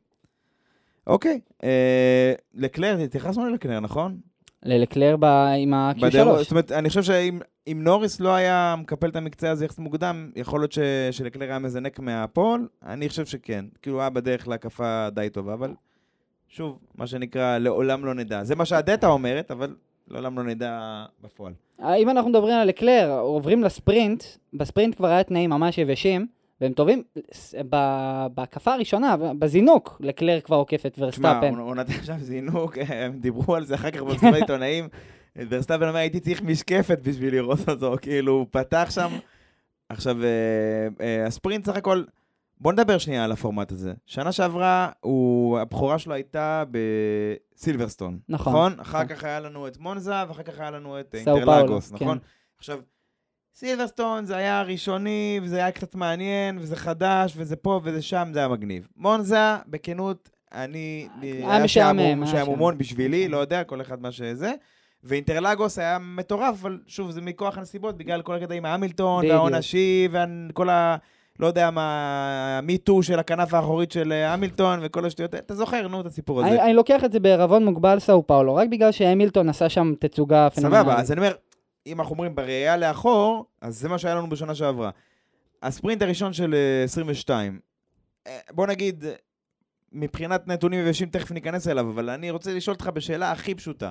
[1.08, 4.18] אוקיי, אה, לקלר, התייחסנו ללקלר, נכון?
[4.64, 5.26] ללקלר ב-
[5.58, 6.42] עם בדרך- ה-Q3.
[6.44, 10.32] זאת אומרת, אני חושב שאם אם נוריס לא היה מקפל את המקצוע הזה יחסית מוקדם,
[10.36, 10.80] יכול להיות ש-
[11.12, 13.66] שלקלר היה מזנק מהפול, אני חושב שכן.
[13.82, 15.74] כאילו, הוא היה בדרך להקפה די טובה, אבל
[16.48, 18.44] שוב, מה שנקרא, לעולם לא נדע.
[18.44, 19.76] זה מה שהדאטה אומרת, אבל
[20.12, 21.54] לעולם לא נדע בפועל.
[21.98, 26.28] אם אנחנו מדברים על לקלר, עוברים לספרינט, בספרינט כבר היה תנאים ממש יבשים,
[26.62, 27.04] והם טובים,
[28.34, 31.56] בהקפה הראשונה, בזינוק, לקלר כבר עוקף את תשמע, ורסטאפן.
[31.56, 34.88] הוא הוא נתן שם זינוק, הם דיברו על זה אחר כך במסיבת עיתונאים.
[35.36, 39.10] ורסטאפן אומר, הייתי צריך משקפת בשביל לראות אותו, כאילו, הוא פתח שם.
[39.90, 42.04] עכשיו, אה, אה, הספרינט סך הכל,
[42.62, 43.94] בוא נדבר שנייה על הפורמט הזה.
[44.06, 48.20] שנה שעברה, הוא, הבכורה שלו הייתה בסילברסטון.
[48.30, 48.54] נכון.
[48.54, 48.80] נכון?
[48.80, 49.16] אחר נכון.
[49.16, 52.18] כך היה לנו את מונזה, ואחר כך היה לנו את אה, אינטרלאגוס, פאולו, נכון?
[52.18, 52.24] כן.
[52.58, 52.80] עכשיו,
[53.56, 58.40] סילברסטון זה היה ראשוני, וזה היה קצת מעניין, וזה חדש, וזה פה וזה שם, זה
[58.40, 58.88] היה מגניב.
[58.96, 61.08] מונזה, בכנות, אני...
[61.22, 62.78] היה משעמם, היה שעמומון.
[62.78, 64.54] בשבילי, לא יודע, כל אחד מה שזה.
[65.04, 69.26] ואינטרלגוס היה מטורף, אבל שוב, זה מכוח הנסיבות, בגלל כל הקטע עם ההמילטון.
[69.26, 70.98] והעונשי, וכל ה...
[71.42, 76.02] לא יודע מה, המיטו של הכנף האחורית של אה, המילטון, וכל השטויות, אתה זוכר, נו,
[76.02, 76.50] את הסיפור הזה.
[76.50, 80.50] אני, אני לוקח את זה בערבון מוגבל סאו פאולו, רק בגלל שהמילטון עשה שם תצוגה
[80.50, 80.82] פנומנלית.
[80.82, 81.34] סבבה, אז אני אומר,
[81.88, 84.90] אם אנחנו אומרים בראייה לאחור, אז זה מה שהיה לנו בשנה שעברה.
[85.64, 87.60] הספרינט הראשון של אה, 22,
[88.28, 89.12] אה, בוא נגיד, אה,
[89.92, 93.90] מבחינת נתונים יבשים תכף ניכנס אליו, אבל אני רוצה לשאול אותך בשאלה הכי פשוטה.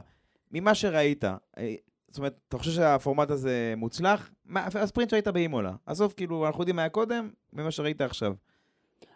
[0.53, 1.75] ממה שראית, אה,
[2.11, 4.31] זאת אומרת, אתה חושב שהפורמט הזה מוצלח?
[4.45, 5.73] מה, הספרינט שהיית באימולה.
[5.87, 8.35] עזוב, כאילו, אנחנו יודעים מה היה קודם, ממה שראית עכשיו.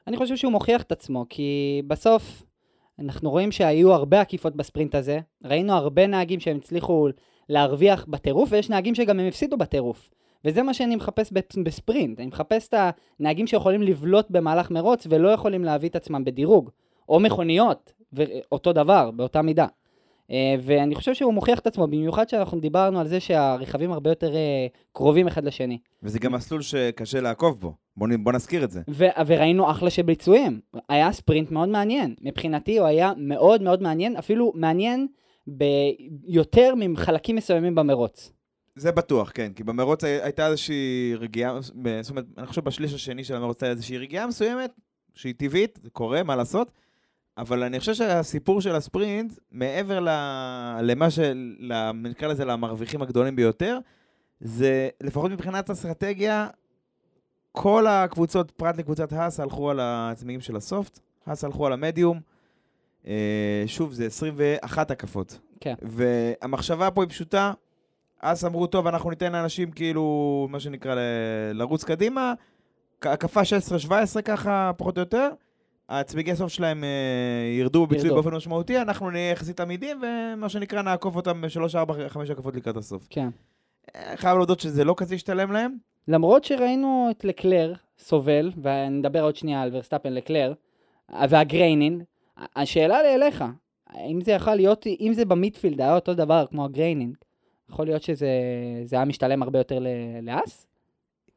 [0.06, 2.42] אני חושב שהוא מוכיח את עצמו, כי בסוף
[2.98, 7.08] אנחנו רואים שהיו הרבה עקיפות בספרינט הזה, ראינו הרבה נהגים שהם הצליחו
[7.48, 10.10] להרוויח בטירוף, ויש נהגים שגם הם הפסידו בטירוף.
[10.44, 11.32] וזה מה שאני מחפש
[11.64, 12.74] בספרינט, אני מחפש את
[13.20, 16.70] הנהגים שיכולים לבלוט במהלך מרוץ ולא יכולים להביא את עצמם בדירוג,
[17.08, 19.66] או מכוניות, ואותו דבר, באותה מידה.
[20.30, 24.34] אה, ואני חושב שהוא מוכיח את עצמו, במיוחד שאנחנו דיברנו על זה שהרכבים הרבה יותר
[24.34, 25.78] אה, קרובים אחד לשני.
[26.02, 27.74] וזה גם מסלול שקשה לעקוב בו.
[27.96, 28.80] בוא, בוא נזכיר את זה.
[28.90, 30.60] ו- וראינו אחלה של ביצועים.
[30.88, 32.14] היה ספרינט מאוד מעניין.
[32.22, 35.06] מבחינתי הוא היה מאוד מאוד מעניין, אפילו מעניין
[35.46, 38.32] ביותר מחלקים מסוימים במרוץ.
[38.76, 43.24] זה בטוח, כן, כי במרוץ הי- הייתה איזושהי רגיעה, זאת אומרת, אני חושב בשליש השני
[43.24, 44.70] של המרוץ הייתה איזושהי רגיעה מסוימת,
[45.14, 46.70] שהיא טבעית, זה קורה, מה לעשות,
[47.38, 50.08] אבל אני חושב שהסיפור של הספרינט, מעבר ל...
[50.82, 51.18] למה ש...
[51.58, 51.90] ל...
[51.92, 53.78] נקרא לזה למרוויחים הגדולים ביותר,
[54.40, 56.48] זה לפחות מבחינת אסטרטגיה,
[57.52, 62.20] כל הקבוצות, פרט לקבוצת האס, הלכו על הצמיגים של הסופט, האס הלכו על המדיום.
[63.06, 65.38] אה, שוב, זה 21 הקפות.
[65.60, 65.74] כן.
[65.82, 67.52] והמחשבה פה היא פשוטה,
[68.22, 70.98] אז אמרו, טוב, אנחנו ניתן לאנשים כאילו, מה שנקרא, ל-
[71.52, 72.34] לרוץ קדימה,
[73.02, 73.40] הקפה
[74.18, 75.28] 16-17 ככה, פחות או יותר,
[75.88, 76.88] הצמיגי סוף שלהם אה,
[77.58, 78.14] ירדו בביצוע ירדו.
[78.14, 82.76] באופן משמעותי, אנחנו נהיה יחסית עמידים, ומה שנקרא, נעקוף אותם ב-3, 4, 5 הקפות לקראת
[82.76, 83.06] הסוף.
[83.10, 83.28] כן.
[83.96, 85.76] אה, חייב להודות שזה לא כזה השתלם להם.
[86.08, 90.52] למרות שראינו את לקלר סובל, ונדבר עוד שנייה על ורסטאפן לקלר,
[91.28, 92.02] וה graining,
[92.56, 93.44] השאלה לי אליך,
[94.10, 97.16] אם זה יכול להיות, אם זה ב midfield היה אותו דבר כמו ה graining,
[97.70, 98.28] יכול להיות שזה
[98.84, 99.78] זה היה משתלם הרבה יותר
[100.22, 100.66] לאס?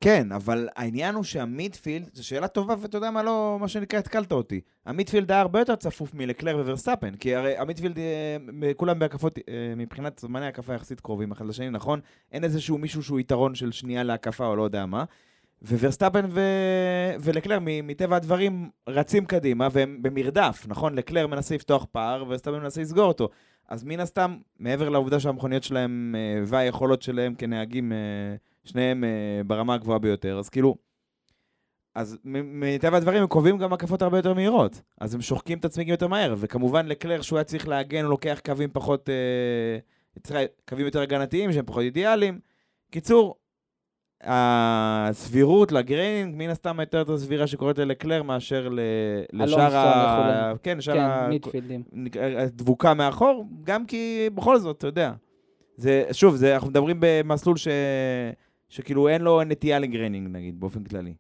[0.02, 4.00] כן, אבל העניין הוא שה midfield, זו שאלה טובה, ואתה יודע מה לא, מה שנקרא,
[4.00, 4.62] התקלת אותי.
[4.86, 9.40] ה midfield היה הרבה יותר צפוף מלקלר וורסטאפן, כי הרי ה midfield, אה, כולם בהקפות,
[9.50, 12.00] אה, מבחינת זמני הקפה יחסית קרובים אחד לשני, נכון?
[12.32, 15.04] אין איזשהו מישהו שהוא יתרון של שנייה להקפה או לא יודע מה.
[15.62, 16.42] וורסטאפן ו...
[17.20, 20.96] ולקלר, מטבע הדברים, רצים קדימה, והם במרדף, נכון?
[20.96, 23.30] לקלר מנסה לפתוח פער, ווורסטאפן מנסה לסגור אותו.
[23.70, 27.92] אז מן הסתם, מעבר לעובדה שהמכוניות שלהם אה, והיכולות שלהם כנהגים,
[28.68, 30.76] שניהם אה, ברמה הגבוהה ביותר, אז כאילו,
[31.96, 34.82] אז מטבע הדברים הם קובעים גם הקפות הרבה יותר מהירות.
[35.02, 38.40] אז הם שוחקים את הצמיגים יותר מהר, וכמובן לקלר שהוא היה צריך להגן, הוא לוקח
[38.46, 39.10] קווים פחות,
[40.70, 42.40] קווים יותר הגנתיים שהם פחות אידיאליים.
[42.92, 43.36] קיצור,
[44.22, 48.70] הסבירות ל graining, מן הסתם הייתה יותר סבירה שקורית ללקלר מאשר
[49.34, 50.54] לשאר ה...
[50.64, 51.28] כן, שאר כן, ה...
[51.28, 51.84] מידפילדים.
[52.48, 55.12] דבוקה מאחור, גם כי בכל זאת, אתה יודע.
[55.76, 57.68] זה, שוב, זה, אנחנו מדברים במסלול ש...
[58.70, 61.14] שכאילו אין לו נטייה ל graining, נגיד, באופן כללי.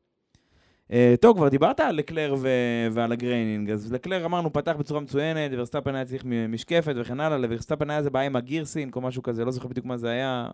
[0.87, 2.49] אה, טוב, כבר דיברת על לקלר ו...
[2.91, 7.37] ועל ה graining, אז לקלר אמרנו פתח בצורה מצוינת, ורסטאפן היה צריך משקפת וכן הלאה,
[7.37, 9.97] לוורסטאפן היה איזה בעיה עם ה gear sync או משהו כזה, לא זוכר בדיוק מה
[9.97, 10.49] זה היה.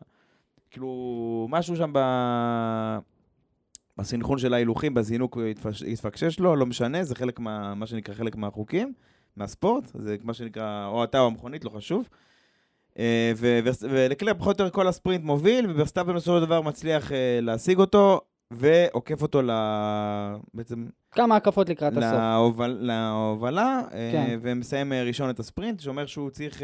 [0.72, 2.00] כאילו, משהו שם ב...
[3.98, 5.38] בסנכרון של ההילוכים, בזינוק
[5.92, 8.94] התפקשש לו, לא משנה, זה חלק מה, מה שנקרא חלק מהחוקים,
[9.36, 12.10] מהספורט, זה מה שנקרא, או אתה או המכונית, לא חשוב.
[12.12, 12.18] אה,
[13.82, 18.22] ולקלר פחות או יותר כל הספרינט מוביל, וורסטאפן בסופו של דבר מצליח אה, להשיג אותו,
[18.52, 19.50] ועוקף אותו ל...
[20.54, 20.86] בעצם...
[21.12, 22.12] כמה הקפות לקראת הסוף.
[22.14, 22.78] להובל...
[22.82, 24.40] להובלה, אה, כן.
[24.42, 26.62] ומסיים ראשון את הספרינט, שאומר שהוא צריך...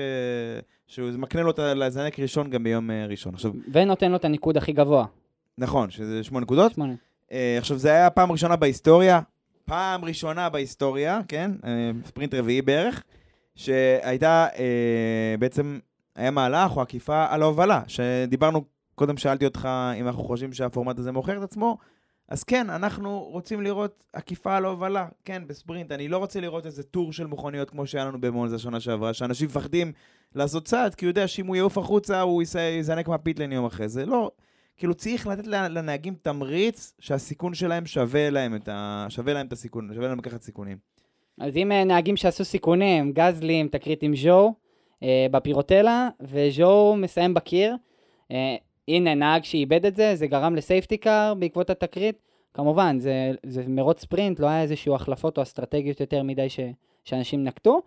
[0.88, 3.34] שהוא מקנה לו את לזנק ראשון גם ביום ראשון.
[3.34, 3.52] עכשיו...
[3.72, 5.06] ונותן לו את הניקוד הכי גבוה.
[5.58, 6.74] נכון, שזה שמונה נקודות.
[6.74, 6.94] שמונה.
[7.58, 9.20] עכשיו, זה היה פעם ראשונה בהיסטוריה,
[9.66, 11.52] פעם ראשונה בהיסטוריה, כן?
[12.06, 13.04] ספרינט רביעי בערך,
[13.56, 14.48] שהייתה
[15.40, 15.80] בעצם
[16.20, 18.64] היה מהלך או עקיפה על ההובלה, שדיברנו,
[18.96, 21.78] קודם שאלתי אותך אם אנחנו חושבים שהפורמט הזה מוכר את עצמו,
[22.28, 25.92] אז כן, אנחנו רוצים לראות עקיפה על ההובלה, כן, בספרינט.
[25.92, 29.48] אני לא רוצה לראות איזה טור של מכוניות כמו שהיה לנו במונזה שנה שעברה, שאנשים
[29.48, 29.92] מפחדים
[30.36, 32.44] לעשות צעד, כי הוא יודע שאם הוא יעוף החוצה, הוא
[32.80, 34.06] יזנק מהפיטלן יום אחרי זה.
[34.06, 34.32] לא,
[34.78, 39.06] כאילו צריך לתת לנהגים תמריץ שהסיכון שלהם שווה להם את, ה...
[39.10, 40.78] שווה להם את הסיכון, שווה להם לקחת סיכונים.
[41.40, 44.54] אז אם אה, נהגים שעשו סיכונים, גזלים, תקרית עם ז'ו,
[45.32, 47.76] בפירוטלה, וז'ו מסיים בקיר.
[48.32, 48.56] אה,
[48.88, 52.22] הנה, נהג שאיבד את זה, זה גרם לסייפטי קאר בעקבות התקרית.
[52.54, 56.60] כמובן, זה, זה מרוץ ספרינט, לא היה איזשהו החלפות או אסטרטגיות יותר מדי ש,
[57.04, 57.82] שאנשים נקטו.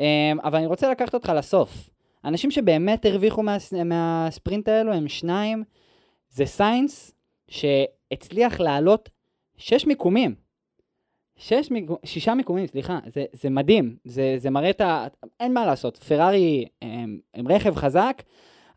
[0.00, 1.90] אה, אבל אני רוצה לקחת אותך לסוף.
[2.24, 5.64] אנשים שבאמת הרוויחו מה, מהספרינט האלו הם שניים.
[6.30, 7.12] זה סיינס
[7.48, 9.08] שהצליח לעלות
[9.56, 10.45] שש מיקומים.
[11.36, 11.90] שש מיק...
[12.04, 15.06] שישה מיקומים, סליחה, זה, זה מדהים, זה, זה מראה את ה...
[15.40, 18.22] אין מה לעשות, פרארי הם, הם רכב חזק,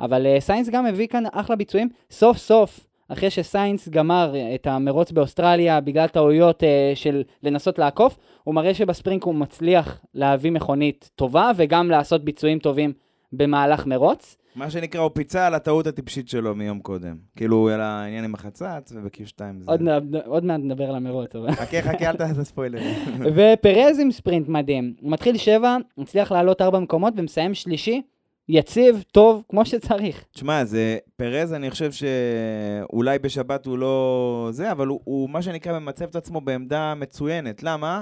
[0.01, 1.89] אבל אה, סיינס גם הביא כאן אחלה ביצועים.
[2.11, 8.55] סוף סוף, אחרי שסיינס גמר את המרוץ באוסטרליה בגלל טעויות אה, של לנסות לעקוף, הוא
[8.55, 12.93] מראה שבספרינק הוא מצליח להביא מכונית טובה וגם לעשות ביצועים טובים
[13.33, 14.37] במהלך מרוץ.
[14.55, 17.17] מה שנקרא, הוא פיצה על הטעות הטיפשית שלו מיום קודם.
[17.35, 19.71] כאילו, על העניין עם החצץ, וב-Q2 זה...
[19.71, 19.81] עוד,
[20.25, 21.51] עוד מעט נדבר על המרוץ, אבל...
[21.51, 22.79] חכה, חכה, אל תעשה ספוילר.
[23.35, 24.93] ופרז עם ספרינט מדהים.
[25.01, 28.01] הוא מתחיל שבע, מצליח לעלות ארבע מקומות ומסיים שלישי.
[28.49, 30.25] יציב, טוב, כמו שצריך.
[30.31, 35.79] תשמע, זה פרז, אני חושב שאולי בשבת הוא לא זה, אבל הוא, הוא מה שנקרא
[35.79, 37.63] ממצב את עצמו בעמדה מצוינת.
[37.63, 38.01] למה?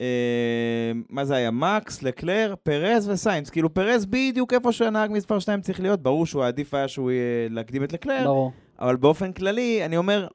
[0.00, 1.50] אה, מה זה היה?
[1.50, 3.50] מקס, לקלר, פרז וסיינס.
[3.50, 6.02] כאילו פרז בדיוק איפה שהנהג מספר 2 צריך להיות.
[6.02, 8.24] ברור שהוא עדיף היה שהוא יהיה להקדים את לקלר.
[8.24, 8.52] ברור.
[8.80, 10.28] אבל באופן כללי, אני אומר,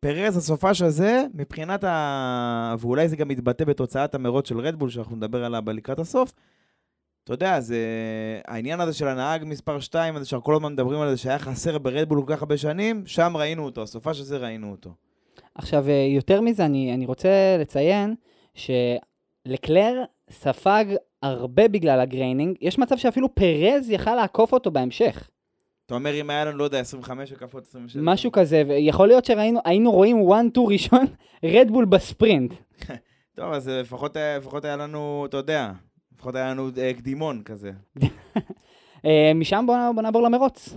[0.00, 2.74] פרז הסופש הזה, מבחינת ה...
[2.78, 6.32] ואולי זה גם יתבטא בתוצאת המרוץ של רדבול, שאנחנו נדבר עליה לקראת הסוף.
[7.24, 7.78] אתה יודע, זה...
[8.46, 11.78] העניין הזה של הנהג מספר 2, הזה שאנחנו כל הזמן מדברים על זה, שהיה חסר
[11.78, 14.90] ברדבול כל כך הרבה שנים, שם ראינו אותו, הסופש הזה ראינו אותו.
[15.54, 18.14] עכשיו, אה, יותר מזה, אני, אני רוצה לציין
[18.58, 20.84] שלקלר ספג
[21.22, 25.30] הרבה בגלל ה graining, יש מצב שאפילו פרז יכל לעקוף אותו בהמשך.
[25.86, 28.02] אתה אומר, אם היה לנו, לא יודע, 25 הקפות, 27.
[28.04, 30.16] משהו כזה, ויכול להיות שהיינו רואים
[30.56, 31.04] 1-2 ראשון,
[31.54, 32.54] רדבול בספרינט.
[33.36, 35.72] טוב, אז לפחות, לפחות היה לנו, אתה יודע,
[36.14, 37.72] לפחות היה לנו אה, קדימון כזה.
[39.04, 40.74] אה, משם בוא, בוא נעבור למרוץ.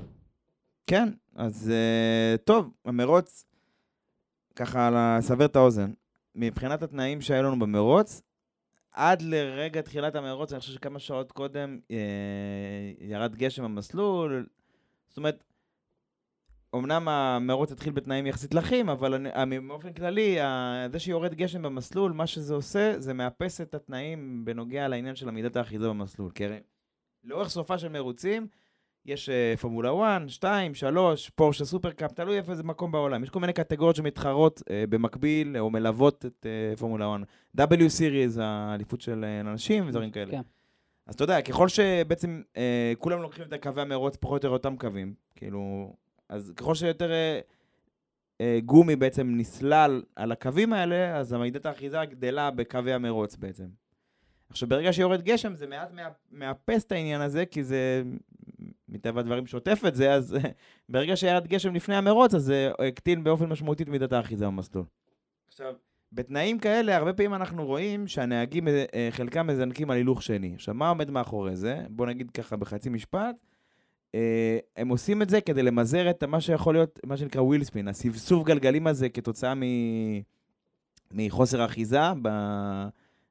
[0.87, 3.45] כן, אז אה, טוב, המרוץ,
[4.55, 5.91] ככה לסבר את האוזן.
[6.35, 8.21] מבחינת התנאים שהיו לנו במרוץ,
[8.91, 11.97] עד לרגע תחילת המרוץ, אני חושב שכמה שעות קודם אה,
[12.99, 14.45] ירד גשם במסלול.
[15.07, 15.43] זאת אומרת,
[16.75, 20.37] אמנם המרוץ התחיל בתנאים יחסית לחים, אבל אני, באופן כללי,
[20.91, 25.55] זה שיורד גשם במסלול, מה שזה עושה, זה מאפס את התנאים בנוגע לעניין של עמידת
[25.55, 26.31] האחיזה במסלול.
[26.31, 26.59] כי הרי
[27.23, 28.47] לאורך סופה של מרוצים,
[29.05, 33.23] יש אה, פורמולה 1, 2, 3, פורשה סופרקאפ, תלוי איפה זה מקום בעולם.
[33.23, 37.67] יש כל מיני קטגוריות שמתחרות אה, במקביל, או מלוות את אה, פורמולה 1.
[37.71, 40.31] W Series, האליפות של אה, אנשים ודברים כאלה.
[40.31, 40.41] כן.
[41.07, 44.77] אז אתה יודע, ככל שבעצם אה, כולם לוקחים את הקווי המרוץ פחות או יותר אותם
[44.77, 45.93] קווים, כאילו,
[46.29, 47.39] אז ככל שיותר אה,
[48.41, 53.65] אה, גומי בעצם נסלל על הקווים האלה, אז המידת האחיזה גדלה בקווי המרוץ בעצם.
[54.49, 55.91] עכשיו, ברגע שיורד גשם, זה מעט
[56.31, 58.03] מאפס את העניין הזה, כי זה
[58.91, 60.37] מטבע הדברים שוטף את זה, אז
[60.89, 64.85] ברגע שירד גשם לפני המרוץ, אז זה הקטין באופן משמעותי את מידת האחיזה במסלול.
[65.47, 65.73] עכשיו,
[66.11, 70.51] בתנאים כאלה, הרבה פעמים אנחנו רואים שהנהגים, אה, אה, חלקם מזנקים על הילוך שני.
[70.55, 71.77] עכשיו, מה עומד מאחורי זה?
[71.89, 73.35] בוא נגיד ככה בחצי משפט.
[74.15, 77.87] אה, הם עושים את זה כדי למזער את מה שיכול להיות, מה שנקרא וויל ספין,
[77.87, 79.61] הסבסוב גלגלים הזה כתוצאה מ...
[81.11, 82.29] מחוסר אחיזה ב...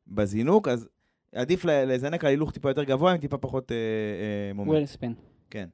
[0.06, 0.88] בזינוק, אז
[1.34, 4.70] עדיף לזנק על הילוך טיפה יותר גבוה עם טיפה פחות אה, אה, מומנט.
[4.70, 5.14] wheel spin.
[5.50, 5.68] כן.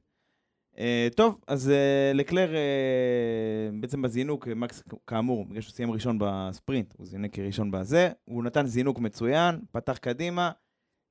[0.75, 0.79] אה,
[1.15, 7.05] טוב, אז אה, לקלר אה, בעצם בזינוק, מקס כאמור, בגלל שהוא סיים ראשון בספרינט, הוא
[7.05, 10.51] זינק ראשון בזה, הוא נתן זינוק מצוין, פתח קדימה,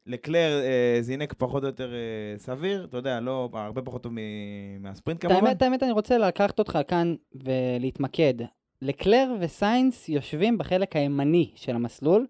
[0.07, 4.83] לקלר אה, זינק פחות או יותר אה, סביר, אתה יודע, לא, הרבה פחות טוב מ-
[4.83, 5.47] מהספרינט כמובן.
[5.47, 8.35] האמת, האמת, אני רוצה לקחת אותך כאן ולהתמקד.
[8.83, 12.27] לקלר וסיינס יושבים בחלק הימני של המסלול,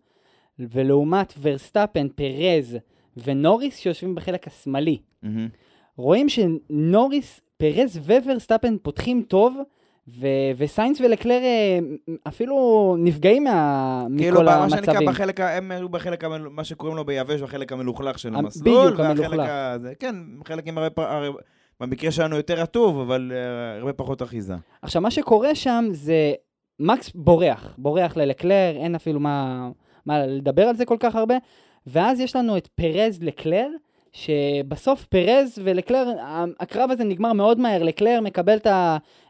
[0.59, 2.77] ולעומת ורסטאפן, פרז
[3.17, 4.99] ונוריס שיושבים בחלק השמאלי.
[5.23, 5.49] מהמם.
[5.97, 9.57] רואים שנוריס, פרז וורסטאפן פותחים טוב,
[10.09, 11.79] ו- וסיינס ולקלר אה,
[12.29, 12.57] אפילו
[12.99, 15.09] נפגעים מה- כאילו, מכל מה שנקרא, המצבים.
[15.09, 18.87] בחלק, הם היו בחלק, המל- מה שקוראים לו ביבש, בחלק המלוכלך של המ- המסלול.
[18.87, 19.49] בדיוק, המלוכלך.
[19.51, 20.15] הזה, כן,
[20.47, 21.29] חלק עם הרבה, הרי
[21.81, 24.55] במקרה שלנו יותר רטוב, אבל uh, הרבה פחות אחיזה.
[24.83, 26.33] עכשיו, מה שקורה שם זה
[26.81, 29.69] מקס בורח, בורח ללקלר, אין אפילו מה,
[30.07, 31.35] מה לדבר על זה כל כך הרבה,
[31.87, 33.69] ואז יש לנו את פרז לקלר,
[34.17, 36.13] שבסוף פרז ולקלר,
[36.61, 38.59] הקרב הזה נגמר מאוד מהר, לקלר מקבל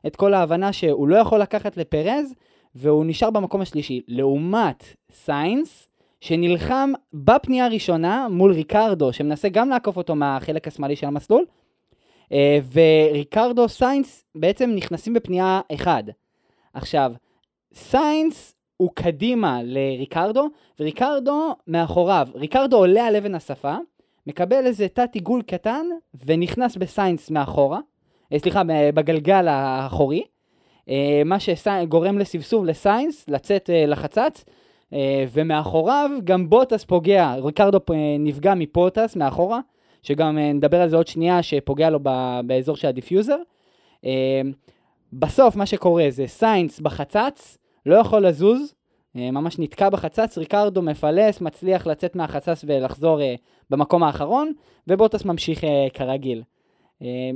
[0.07, 2.35] את כל ההבנה שהוא לא יכול לקחת לפרז,
[2.75, 4.03] והוא נשאר במקום השלישי.
[4.09, 5.89] לעומת סיינס,
[6.21, 11.45] שנלחם בפנייה הראשונה מול ריקרדו, שמנסה גם לעקוף אותו מהחלק השמאלי של המסלול,
[12.33, 16.05] אה, וריקרדו סיינס בעצם נכנסים בפנייה אחד.
[16.75, 17.13] עכשיו,
[17.75, 20.49] סיינס הוא קדימה לריקרדו,
[20.81, 22.29] וריקרדו מאחוריו.
[22.35, 23.77] ריקרדו עולה על אבן השפה,
[24.27, 25.87] מקבל איזה תת היגוי קטן,
[26.27, 27.81] ונכנס בסיינס מאחורה,
[28.33, 28.63] אה, סליחה,
[28.95, 30.25] בגלגל האחורי,
[30.89, 34.45] אה, מה שגורם לסבסוב לסיינס לצאת אה, לחצץ,
[35.33, 37.79] ומאחוריו גם בוטס פוגע, ריקרדו
[38.19, 39.61] נפגע מבוטס מאחורה,
[40.03, 41.99] שגם נדבר על זה עוד שנייה, שפוגע לו
[42.47, 43.37] באזור של ה diffuser.
[45.13, 48.75] בסוף מה שקורה זה סיינס בחצץ, לא יכול לזוז,
[49.17, 53.35] ממש נתקע בחצץ, ריקרדו מפלס, מצליח לצאת מהחצץ ולחזור אה,
[53.71, 54.53] במקום האחרון,
[54.87, 56.43] ובוטס ממשיך אה, כרגיל.
[57.03, 57.31] אה,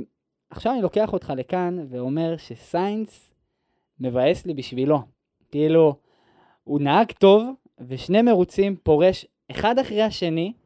[0.49, 3.33] עכשיו אני לוקח אותך לכאן ואומר שסיינס
[3.99, 4.99] מבאס לי בשבילו.
[5.51, 5.95] כאילו,
[6.63, 7.43] הוא נהג טוב,
[7.87, 10.60] ושני מרוצים פורש אחד אחרי השני, אה,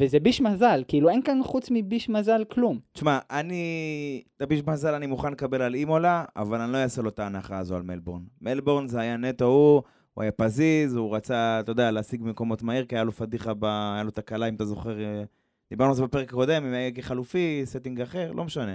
[0.00, 2.78] וזה ביש מזל, כאילו אין כאן חוץ מביש מזל כלום.
[2.92, 7.08] תשמע, אני, את הביש מזל אני מוכן לקבל על אימולה, אבל אני לא אעשה לו
[7.08, 8.22] את ההנחה הזו על מלבורן.
[8.40, 9.82] מלבורן זה היה נטו הוא,
[10.14, 13.64] הוא היה פזיז, הוא רצה, אתה יודע, להשיג מקומות מהר, כי היה לו פדיחה, ב...
[13.64, 15.24] היה לו תקלה, אם אתה זוכר, אה,
[15.70, 18.74] דיברנו על זה בפרק הקודם, עם הגה חלופי, setting אחר, לא משנה.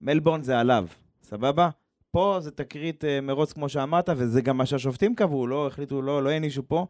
[0.00, 0.86] מלבורן זה עליו,
[1.22, 1.70] סבבה?
[2.10, 6.22] פה זה תקרית אה, מרוץ כמו שאמרת, וזה גם מה שהשופטים קבעו, לא החליטו, לא,
[6.22, 6.86] לא הענישו פה.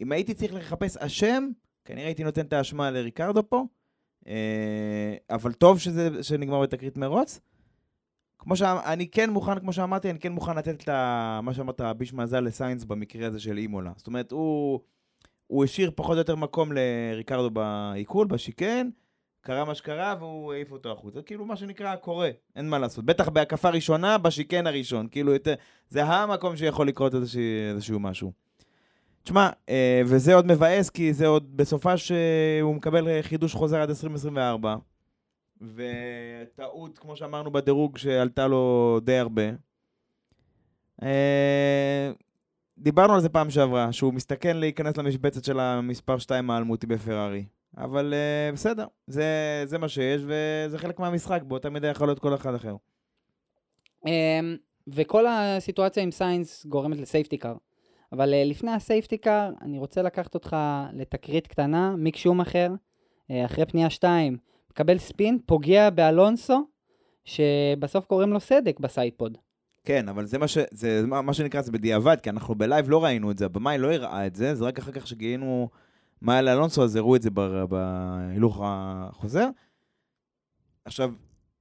[0.00, 1.48] אם הייתי צריך לחפש אשם,
[1.84, 3.64] כנראה הייתי נותן את האשמה לריקרדו פה,
[4.26, 7.40] אה, אבל טוב שזה, שנגמר בתקרית מרוץ.
[8.38, 10.88] כמו שאני כן מוכן, כמו שאמרתי, אני כן מוכן לתת את
[11.42, 13.92] מה שאמרת, ביש מזל לסיינס במקרה הזה של אימולה.
[13.96, 14.80] זאת אומרת, הוא,
[15.46, 18.88] הוא השאיר פחות או יותר מקום לריקרדו בעיכול, בשיקן,
[19.40, 21.22] קרה מה שקרה והוא העיף אותו החוצה.
[21.22, 23.04] כאילו, מה שנקרא, קורה, אין מה לעשות.
[23.04, 25.08] בטח בהקפה ראשונה, בשיקן הראשון.
[25.10, 25.54] כאילו, יותר,
[25.88, 28.43] זה המקום שיכול לקרות איזשהו, איזשהו משהו.
[29.24, 34.76] תשמע, אה, וזה עוד מבאס, כי זה עוד בסופה שהוא מקבל חידוש חוזר עד 2024,
[35.60, 39.42] וטעות, כמו שאמרנו בדירוג, שעלתה לו די הרבה.
[41.02, 42.12] אה,
[42.78, 47.44] דיברנו על זה פעם שעברה, שהוא מסתכן להיכנס למשבצת של המספר 2 האלמותי בפרארי.
[47.76, 49.24] אבל אה, בסדר, זה,
[49.64, 52.76] זה מה שיש, וזה חלק מהמשחק, באותה מידה יכול להיות כל אחד אחר.
[54.06, 54.56] אמ,
[54.88, 57.54] וכל הסיטואציה עם סיינס גורמת ל safety car.
[58.14, 60.56] אבל אה, לפני ה safety car, אני רוצה לקחת אותך
[60.92, 62.72] לתקרית קטנה, מיק שומאכר,
[63.30, 64.36] אה, אחרי פנייה 2,
[64.70, 66.66] מקבל spin, פוגע באלונסו,
[67.24, 69.38] שבסוף גורם לו סדק ב sidepod.
[69.84, 70.58] כן, אבל זה מה, ש...
[70.70, 74.26] זה מה שנקרא, זה בדיעבד, כי אנחנו בלייב לא ראינו את זה, הבמאי לא הראה
[74.26, 75.68] את זה, זה רק אחר כך שגילינו
[76.20, 77.30] מה היה לאלונסו, אז הראו את זה
[77.68, 79.48] בהילוך החוזר.
[80.84, 81.12] עכשיו,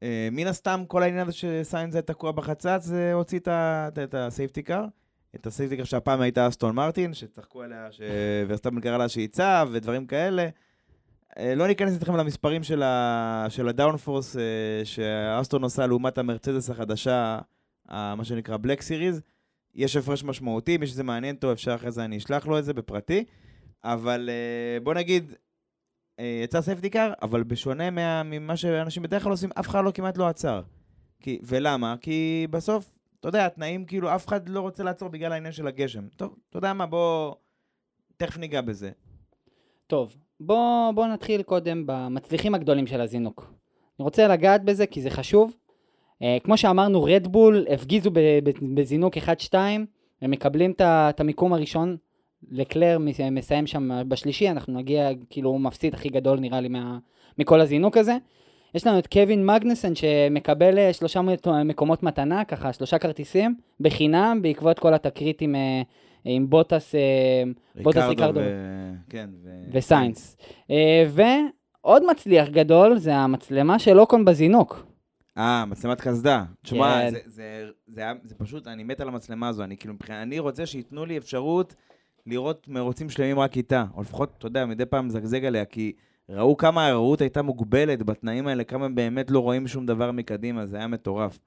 [0.04, 3.40] אה, מן הסתם, כל העניין הזה שסיינס היה תקוע בחצץ, זה הוציא
[4.04, 4.86] את ה safety car.
[5.36, 9.70] את ה safety car שהפעם הייתה אסטון מרטין, שצחקו עליה, שוורסטאפן קרא לה שהיא צב
[9.72, 10.50] ודברים כאלה.
[11.38, 13.46] אה, לא ניכנס איתכם למספרים של, ה...
[13.50, 14.42] של ה downforce אה,
[14.84, 17.40] שאסטון עושה לעומת המרצדס החדשה.
[17.90, 19.22] מה שנקרא Black Series.
[19.76, 22.74] יש הפרש משמעותי, מי שזה מעניין אותו, אפשר אחרי זה אני אשלח לו את זה
[22.74, 23.26] בפרטי.
[23.84, 25.34] אבל אה, בוא נגיד,
[26.44, 28.24] יצא סייפטי קאר, אבל בשונה מה...
[28.24, 30.62] ממה שאנשים בדרך כלל עושים, אף אחד לא כמעט לא עצר.
[31.20, 31.40] כי...
[31.44, 31.96] ולמה?
[32.02, 32.93] כי בסוף,
[33.24, 36.08] אתה יודע, התנאים כאילו, אף אחד לא רוצה לעצור בגלל העניין של הגשם.
[36.18, 37.34] טוב, אתה יודע מה, בוא...
[38.18, 38.92] תכף ניגע בזה.
[39.88, 43.54] טוב, בוא, בוא נתחיל קודם במצליחים הגדולים של הזינוק.
[44.00, 45.56] אני רוצה לגעת בזה כי זה חשוב.
[46.22, 48.12] אה, כמו שאמרנו, רדבול הפגיזו
[48.74, 49.54] בזינוק 1-2,
[50.22, 51.98] הם מקבלים את המיקום הראשון.
[52.52, 56.98] לקלר מס- מסיים שם בשלישי, אנחנו נגיע, כאילו הוא מפסיד הכי גדול נראה לי מה,
[57.38, 58.18] מכל הזינוק הזה.
[58.76, 64.40] יש לנו את קווין מגנסן שמקבל אה, שלושה מק- מקומות מתנה, ככה שלושה כרטיסים, בחינם,
[64.42, 65.82] בעקבות כל התקרית עם, אה,
[66.26, 67.44] עם בוטס, אה,
[67.84, 68.92] בוטס ריקרדו ו...
[69.10, 69.50] כן, ו...
[69.74, 70.38] וסיינס.
[70.72, 74.86] אה, ועוד מצליח גדול זה המצלמה של אוקון בזינוק.
[75.38, 76.44] אה, מצלמת קסדה.
[76.64, 77.12] תשמע, כן.
[77.12, 79.64] זה, זה, זה, זה פשוט, אני מת על המצלמה הזו.
[79.64, 81.76] אני כאילו, אני רוצה שייתנו לי אפשרות
[82.26, 83.86] לראות מרוצים שלמים רק איתה.
[83.96, 85.92] או לפחות, אתה יודע, מדי פעם מזגזג עליה, כי
[86.30, 90.78] ראו כמה הראות הייתה מוגבלת בתנאים האלה, כמה באמת לא רואים שום דבר מקדימה, זה
[90.78, 91.40] היה מטורף.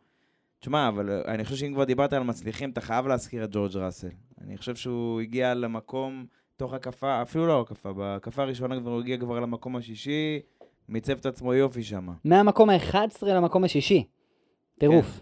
[0.60, 3.76] תשמע, אבל אה, אני חושב שאם כבר דיברת על מצליחים, אתה חייב להזכיר את ג'ורג'
[3.76, 4.08] ראסל.
[4.40, 9.18] אני חושב שהוא הגיע למקום, תוך הקפה, אפילו לא הקפה, בהקפה הראשונה כבר הוא הגיע
[9.18, 10.40] כבר למקום השישי,
[10.88, 12.08] מיצב את עצמו יופי שם.
[12.24, 14.06] מהמקום ה-11 למקום השישי.
[14.78, 15.20] טירוף.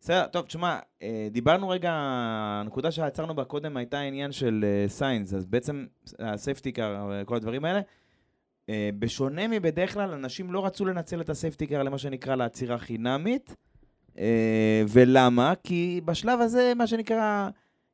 [0.00, 5.46] בסדר, טוב, תשמע, אה, דיברנו רגע, הנקודה שעצרנו בה קודם הייתה העניין של סיינס, אז
[5.46, 5.86] בעצם
[6.18, 7.80] ה safety car וכל הדברים האלה.
[8.72, 12.78] אה, בשונה מבדרך כלל, אנשים לא רצו לנצל את ה safety car למה שנקרא לעצירה
[12.78, 13.56] חינמית.
[14.18, 15.52] אה, ולמה?
[15.64, 17.48] כי בשלב הזה, מה שנקרא,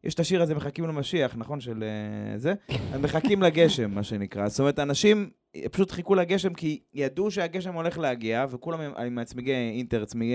[0.04, 1.60] יש את השיר הזה, מחכים למשיח, נכון?
[1.60, 2.54] של אה, זה?
[2.92, 4.48] אז מחכים לגשם, מה שנקרא.
[4.48, 5.30] זאת אומרת, אנשים
[5.70, 10.34] פשוט חיכו לגשם כי ידעו שהגשם הולך להגיע, וכולם עם- עם צמיגי אינטר, צמיגי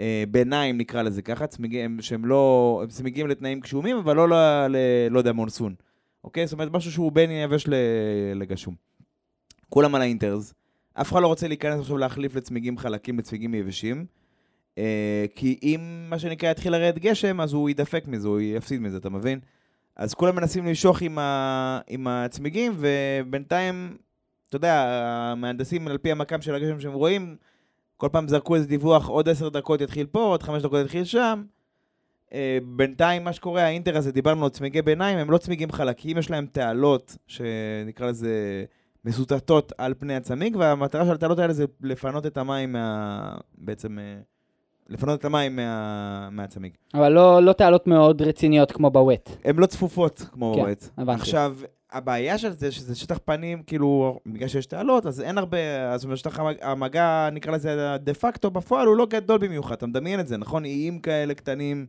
[0.00, 4.26] אה, ביניים, נקרא לזה ככה, צמיגי, הם- שהם לא, הם צמיגים לתנאים גשומים, אבל לא,
[4.66, 4.76] ל,
[5.10, 5.74] לא יודע, מונסון.
[6.24, 6.46] אוקיי?
[6.46, 7.64] זאת אומרת, משהו שהוא בין יבש
[8.34, 8.74] לגשום.
[9.70, 10.54] כולם על האינטרס.
[10.94, 14.06] אף אחד לא רוצה להיכנס עכשיו להחליף לצמיגים חלקים לצמיגים יבשים.
[14.78, 18.96] אה, כי אם, מה שנקרא, יתחיל לרדת גשם, אז הוא יידפק מזה, הוא יפסיד מזה,
[18.96, 19.40] אתה מבין?
[19.96, 23.96] אז כולם מנסים למשוך עם, ה, עם הצמיגים, ובינתיים,
[24.48, 24.84] אתה יודע,
[25.32, 27.36] המהנדסים, על פי המקם של הגשם שהם רואים,
[27.96, 31.42] כל פעם זרקו איזה דיווח, עוד עשר דקות יתחיל פה, עוד חמש דקות יתחיל שם.
[32.32, 36.30] אה, בינתיים, מה שקורה, האינטר הזה, דיברנו על צמיגי ביניים, הם לא צמיגים חלקים, יש
[36.30, 38.64] להם תעלות, שנקרא לזה
[39.06, 43.34] מסוטטות על פני הצמיג, והמטרה של התעלות האלה זה לפנות את המים מה...
[43.58, 43.98] בעצם...
[43.98, 44.18] אה,
[44.88, 46.28] לפנות את המים מה...
[46.30, 46.72] מהצמיג.
[46.94, 49.30] אבל לא, לא תעלות מאוד רציניות כמו בווט.
[49.44, 50.90] הן לא צפופות כמו כן, רועץ.
[50.98, 51.20] הבנתי.
[51.20, 51.56] עכשיו,
[51.92, 56.58] הבעיה של זה, שזה שטח פנים, כאילו, בגלל שיש תעלות, אז אין הרבה, אז המג-
[56.62, 60.64] המגע, נקרא לזה דה פקטו, בפועל הוא לא גדול במיוחד, אתה מדמיין את זה, נכון?
[60.64, 61.86] איים כאלה קטנים,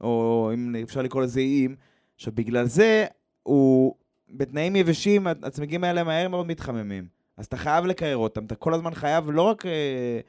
[0.00, 1.76] או אם אפשר לקרוא לזה איים.
[2.16, 3.06] עכשיו, בגלל זה,
[3.42, 3.94] הוא,
[4.30, 7.06] בתנאים יבשים, הצמיגים האלה מהר מאוד מתחממים.
[7.36, 9.66] אז אתה חייב לקרר אותם, אתה כל הזמן חייב לא רק...
[9.66, 10.20] אה,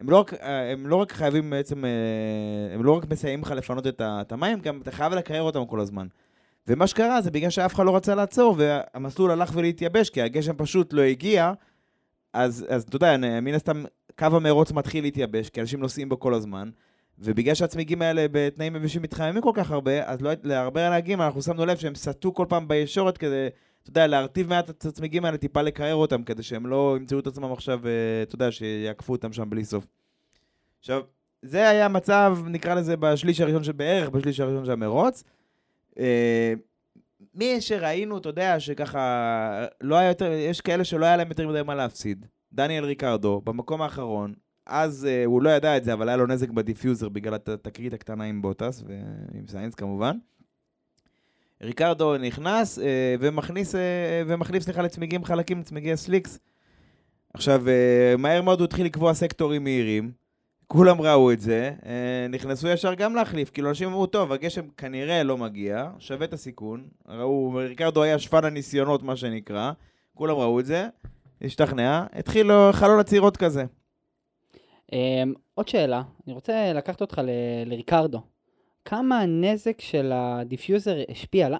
[0.00, 1.90] הם לא, רק, אה, הם לא רק חייבים בעצם, אה,
[2.74, 5.80] הם לא רק מסייעים לך לפנות את את המים, גם אתה חייב לקרר אותם כל
[5.80, 6.06] הזמן.
[6.68, 10.92] ומה שקרה זה בגלל שאף אחד לא רצה לעצור, והמסלול הלך ולהתייבש, כי הגשם פשוט
[10.92, 11.52] לא הגיע,
[12.32, 13.84] אז, אז אתה יודע, מן הסתם
[14.18, 16.70] קו המרוץ מתחיל להתייבש, כי אנשים נוסעים בו כל הזמן,
[17.20, 21.66] ובגלל שהצמיגים האלה בתנאים יבשים מתחממים כל כך הרבה, אז לא, להרבה נהגים אנחנו שמנו
[21.66, 23.48] לב שהם סטו כל פעם בישורת כדי,
[23.82, 27.26] אתה יודע, להרטיב מעט את הצמיגים האלה, טיפה לקרר אותם, כדי שהם לא ימצאו את
[27.26, 29.86] עצמם עכשיו, אה, אתה יודע, שיעקפו אותם שם בלי סוף.
[30.78, 31.02] עכשיו,
[31.42, 35.24] זה היה המצב, נקרא לזה, בשליש הראשון של בערך, בשליש הראשון של המרוץ.
[35.98, 36.54] אה,
[37.34, 41.62] מי שראינו, אתה יודע, שככה, לא היה יותר, יש כאלה שלא היה להם יותר מדי
[41.62, 42.26] מה להפסיד.
[42.52, 44.34] דניאל ריקרדו, במקום האחרון,
[44.70, 47.48] אז אה, הוא לא ידע את זה, אבל היה לו נזק ב diffuser בגלל הת-
[47.48, 50.16] התקרית הקטנה עם בוטס, ועם סיינס כמובן.
[51.62, 53.80] ריקרדו נכנס אה, ומכניס, אה,
[54.26, 56.38] ומחליף, סליחה, לצמיגים חלקים, לצמיגי ה slicks.
[57.34, 60.12] עכשיו, אה, מהר מאוד הוא התחיל לקבוע סקטורים מהירים.
[60.66, 65.22] כולם ראו את זה, אה, נכנסו ישר גם להחליף, כאילו אנשים אמרו, טוב, הגשם כנראה
[65.22, 66.88] לא מגיע, שווה את הסיכון.
[67.08, 69.72] ראו, ריקרדו היה שפן הניסיונות, מה שנקרא,
[70.14, 70.88] כולם ראו את זה,
[71.42, 73.64] השתכנע, התחיל לו חלון עצירות כזה.
[74.90, 74.92] Um,
[75.54, 77.30] עוד שאלה, אני רוצה לקחת אותך ל-
[77.70, 78.20] לריקרדו.
[78.84, 81.48] כמה הנזק של ה diffuser השפיע?
[81.48, 81.54] ל-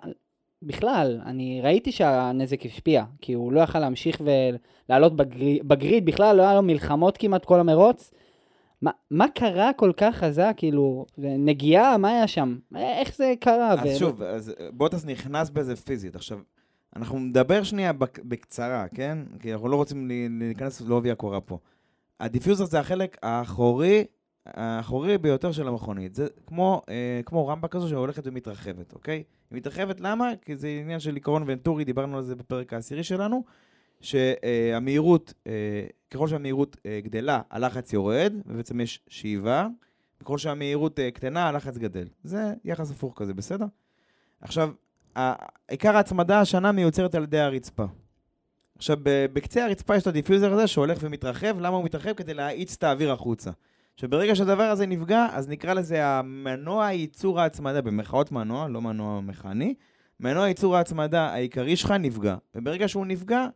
[0.62, 4.20] בכלל, אני ראיתי שהנזק השפיע, כי הוא לא יכל להמשיך
[4.88, 8.10] ולעלות ב grid, ב grid בכלל, לא היה לו מלחמות כמעט כל המרוץ.
[8.82, 12.58] מה, מה קרה כל כך חזק, כאילו, נגיעה, מה היה שם?
[12.76, 13.72] איך זה קרה?
[13.72, 16.16] אז שוב, אז בוטס נכנס בזה פיזית.
[16.16, 16.38] עכשיו,
[16.96, 19.18] אנחנו נדבר שנייה בק- בקצרה, כן?
[19.40, 20.10] כי אנחנו לא רוצים
[20.40, 21.58] להיכנס לעובי הקורה פה.
[22.20, 24.04] ה diffuser זה החלק האחורי,
[24.46, 26.14] האחורי ביותר של המכונית.
[26.14, 29.14] זה כמו, אה, כמו רמפה כזו שהולכת ומתרחבת, אוקיי?
[29.14, 29.24] היא
[29.56, 30.32] מתרחבת, למה?
[30.42, 33.44] כי זה עניין של עיקרון ונטורי, דיברנו על זה בפרק העשירי שלנו,
[34.00, 35.52] שהמהירות, אה,
[36.10, 39.66] ככל שהמהירות אה, גדלה, הלחץ יורד, ובעצם יש שאיבה,
[40.20, 42.08] וככל שהמהירות אה, קטנה, הלחץ גדל.
[42.24, 43.66] זה יחס הפוך כזה, בסדר?
[44.40, 44.70] עכשיו,
[45.68, 47.84] עיקר ההצמדה השנה מיוצרת על ידי הרצפה.
[48.80, 48.96] עכשיו,
[49.32, 52.12] בקצה הרצפה יש את ה diffuser הזה שהולך ומתרחב, למה הוא מתרחב?
[52.12, 53.50] כדי להאיץ את האוויר החוצה.
[53.94, 59.20] עכשיו, ברגע שהדבר הזה נפגע, אז נקרא לזה המנוע ייצור ההצמדה, במרכאות מנוע, לא מנוע
[59.20, 59.74] מכני,
[60.20, 62.36] מנוע ייצור ההצמדה העיקרי שלך נפגע.
[62.54, 63.46] וברגע שהוא נפגע,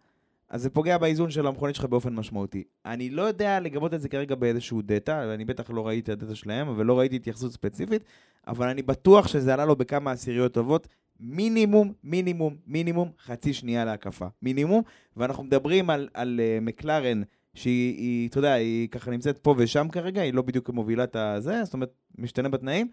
[0.51, 2.65] אז זה פוגע באיזון של המכונית שלך באופן משמעותי.
[2.87, 6.35] אני לא יודע לגבות את זה כרגע באיזשהו דאטה, ואני בטח לא ראיתי את הדאטה
[6.35, 8.05] שלהם, אבל לא ראיתי התייחסות ספציפית,
[8.47, 10.89] אבל אני בטוח שזה עלה לו בכמה עשיריות טובות,
[11.21, 14.27] מינימום, מינימום, מינימום חצי שנייה להקפה.
[14.43, 14.83] מינימום,
[15.17, 17.23] ואנחנו מדברים על, על uh, מקלרן,
[17.55, 21.17] שהיא, היא, אתה יודע, היא ככה נמצאת פה ושם כרגע, היא לא בדיוק מובילה את
[21.17, 22.89] הזה, זאת אומרת, משתנה בתנאים.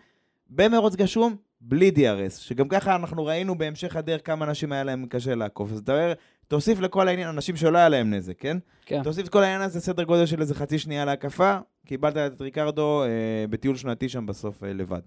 [0.50, 5.36] במרוץ גשום, בלי DRS, שגם ככה אנחנו ראינו בהמשך הדרך כמה אנשים היה להם קשה
[5.36, 5.72] לעקוף.
[5.72, 6.14] אז אתה אומר,
[6.48, 8.58] תוסיף לכל העניין, אנשים שלא היה להם נזק, כן?
[8.86, 9.04] כן.
[9.04, 13.04] תוסיף את כל העניין הזה, סדר גודל של איזה חצי שנייה להקפה, קיבלת את ריקרדו
[13.04, 13.08] אה,
[13.50, 15.02] בטיול שנתי שם בסוף אה, לבד.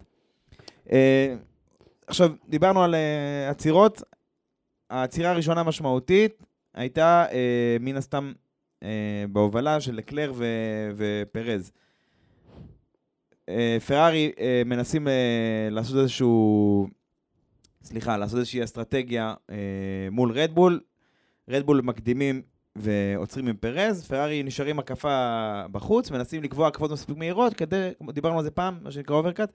[0.93, 1.35] אה,
[2.07, 4.03] עכשיו, דיברנו על אה, עצירות.
[4.91, 8.33] העצירה הראשונה משמעותית הייתה אה, מן הסתם
[8.83, 11.73] אה, בהובלה של לקלר ו- ופרז.
[13.49, 16.87] אה, פרארי אה, מנסים אה, לעשות איזשהו...
[17.85, 19.57] סליחה, לעשות איזושהי אסטרטגיה אה,
[20.11, 20.81] מול רדבול.
[21.49, 22.43] רדבול מקדימים
[22.77, 28.45] ועוצרים עם פרז, פרארי נשארים הקפה בחוץ, מנסים לקבוע הקפות מספיק מהירות, כדי, דיברנו על
[28.45, 29.53] זה פעם, מה שנקרא overcut,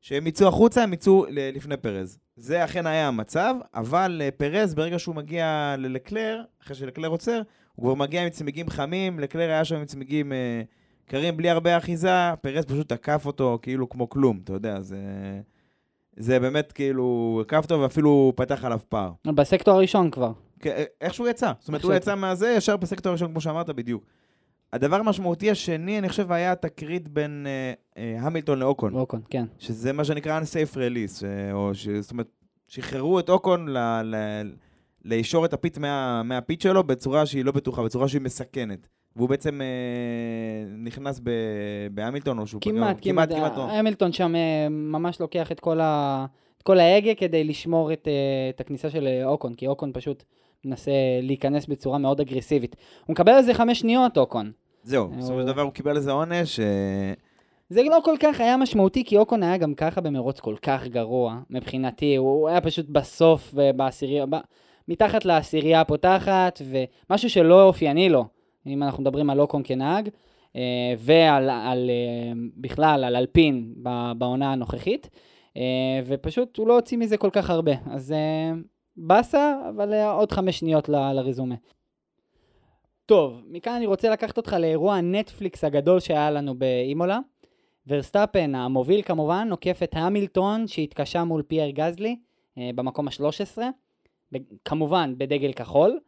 [0.00, 2.18] שהם יצאו החוצה, הם יצאו לפני פרז.
[2.36, 7.42] זה אכן היה המצב, אבל אה, פרז, ברגע שהוא מגיע ללקלר, אחרי שלקלר עוצר,
[7.74, 10.62] הוא כבר מגיע עם צמיגים חמים, לקלר היה שם עם צמיגים אה,
[11.06, 14.96] קרים בלי הרבה אחיזה, פרז פשוט תקף אותו כאילו כמו כלום, אתה יודע, זה...
[16.16, 19.12] זה באמת כאילו, עקף אותו ואפילו פתח עליו פער.
[19.24, 20.32] בסקטור הראשון כבר.
[20.60, 21.52] כן, איך שהוא יצא.
[21.58, 24.04] זאת אומרת, הוא יצא מהזה, ישר בסקטור הראשון, כמו שאמרת בדיוק.
[24.72, 29.44] הדבר המשמעותי השני, אני חושב, היה התקרית בין אה, אה, המילטון לאוקון, אוקון, כן.
[29.58, 31.88] שזה מה שנקרא unsafe release, אה, או ש...
[31.88, 32.28] זאת אומרת,
[32.68, 33.78] שחררו את אוקון ל...
[34.02, 34.16] ל...
[35.04, 36.22] לישור את הפיט מה...
[36.22, 38.88] מהפיט שלו בצורה שהיא לא בטוחה, בצורה שהיא מסכנת.
[39.16, 39.66] והוא בעצם אה,
[40.84, 41.30] נכנס ב...
[41.90, 43.12] בהמילטון, או שהוא כמעט, פגע...
[43.12, 43.28] כמעט.
[43.32, 43.62] כמעט לא.
[43.62, 46.26] המילטון שם אה, ממש לוקח את כל, ה...
[46.58, 50.24] את כל ההגה כדי לשמור את, אה, את הכניסה של אוקון, כי אוקון פשוט
[50.64, 50.90] מנסה
[51.22, 52.76] להיכנס בצורה מאוד אגרסיבית.
[53.06, 54.52] הוא מקבל על זה חמש שניות, אוקון.
[54.82, 56.60] זהו, הוא- בסופו של דבר הוא קיבל איזה עונש.
[56.60, 57.12] אה,
[57.68, 61.38] זה לא כל כך היה משמעותי, כי אוקון היה גם ככה במרוץ כל כך גרוע,
[61.50, 62.16] מבחינתי.
[62.16, 64.36] הוא היה פשוט בסוף, אה, בעשירייה, ב...
[64.88, 66.62] מתחת לעשירייה הפותחת,
[67.10, 68.24] ומשהו שלא אופייני לו,
[68.66, 70.08] אם אנחנו מדברים על אוקון כנהג,
[70.56, 70.60] אה,
[70.98, 73.74] ועל על, אה, בכלל, על אלפין
[74.18, 75.10] בעונה הנוכחית,
[75.56, 75.62] אה,
[76.06, 77.72] ופשוט הוא לא הוציא מזה כל כך הרבה.
[77.90, 78.52] אז אה,
[78.96, 81.54] באסה, אבל אה, עוד חמש שניות ל- לרזומה.
[83.10, 87.18] טוב, מכאן אני רוצה לקחת אותך לאירוע הנטפליקס הגדול שהיה לנו באימולה.
[87.86, 92.16] ורסטאפן, המוביל כמובן, עוקף את המילטון שהתקשה מול פייר גזלי
[92.58, 93.58] אה, במקום ה-13,
[94.32, 95.98] ב- כמובן בדגל כחול.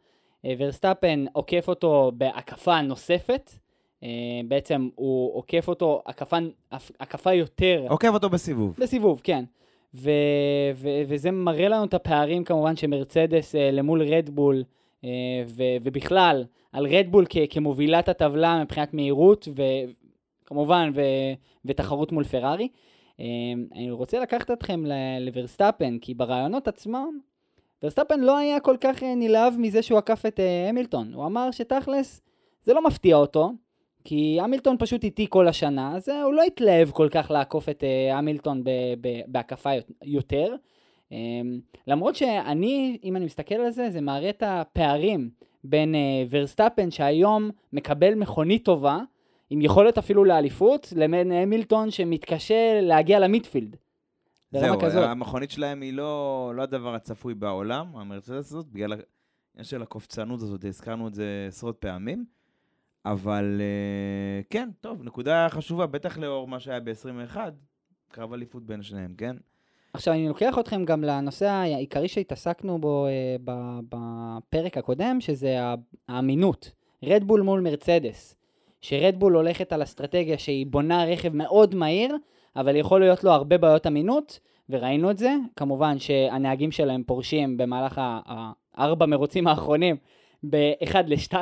[0.45, 3.51] אה, ורסטאפן עוקף אותו בהקפה נוספת,
[4.03, 4.09] אה,
[4.47, 6.37] בעצם הוא עוקף אותו הקפה,
[6.99, 8.75] הקפה יותר עוקב אותו בסיבוב.
[8.79, 9.45] בסיבוב, כן.
[9.95, 10.11] ו-
[10.75, 14.63] ו- וזה מראה לנו את הפערים כמובן שמרצדס למול רדבול,
[15.47, 16.43] ו- ובכלל
[16.73, 19.47] על רדבול כ- כמובילת הטבלה מבחינת מהירות,
[20.45, 21.33] וכמובן ו-
[21.65, 22.67] ותחרות מול פרארי.
[23.19, 23.25] אה,
[23.75, 24.83] אני רוצה לקחת אתכם
[25.19, 27.19] לוורסטאפן, כי ברעיונות עצמם,
[27.83, 31.13] ורסטאפן לא היה כל כך אה, נלהב מזה שהוא עקף את אה, המילטון.
[31.13, 32.21] הוא אמר שתכלס,
[32.63, 33.51] זה לא מפתיע אותו,
[34.03, 38.63] כי המילטון פשוט איטי כל השנה, אז הוא לא התלהב כל כך לעקוף את המילטון
[39.27, 39.69] בהקפה
[40.03, 40.55] יותר.
[41.87, 45.29] למרות שאני, אם אני מסתכל על זה, זה מראה את הפערים
[45.63, 45.99] בין אה,
[46.29, 48.99] ורסטאפן, שהיום מקבל מכונית טובה,
[49.49, 53.75] עם יכולת אפילו לאליפות, לבין המילטון שמתקשה להגיע למיטפילד.
[54.51, 55.03] זהו, כזאת.
[55.09, 60.65] המכונית שלהם היא לא, לא הדבר הצפוי בעולם, המרצדס הזאת, בגלל העניין של הקופצנות הזאת,
[60.65, 62.25] הזכרנו את זה עשרות פעמים.
[63.05, 67.37] אבל אה, כן, טוב, נקודה חשובה, בטח לאור מה שהיה ב-21,
[68.11, 69.35] קרב אליפות בין שניהם, כן?
[69.93, 73.35] עכשיו, אני לוקח אתכם גם לנושא העיקרי שהתעסקנו בו אה,
[73.89, 75.57] בפרק הקודם, שזה
[76.09, 76.71] האמינות.
[77.03, 78.35] רדבול מול מרצדס.
[78.81, 82.15] שרדבול הולכת על אסטרטגיה שהיא בונה רכב מאוד מהיר,
[82.55, 84.39] אבל יכול להיות לו הרבה בעיות אמינות,
[84.69, 85.35] וראינו את זה.
[85.55, 88.01] כמובן שהנהגים שלהם פורשים במהלך
[88.75, 89.95] הארבע מרוצים האחרונים
[90.49, 91.35] ב-1 ל-2,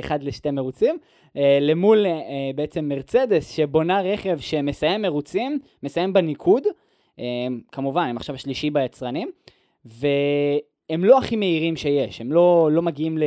[0.00, 0.98] 1 לשתי מרוצים,
[1.36, 6.62] אה, למול אה, בעצם מרצדס שבונה רכב שמסיים מרוצים, מסיים בניקוד,
[7.72, 9.30] כמובן, הם עכשיו השלישי ביצרנים,
[9.84, 13.22] והם לא הכי מהירים שיש, הם לא, לא מגיעים ל,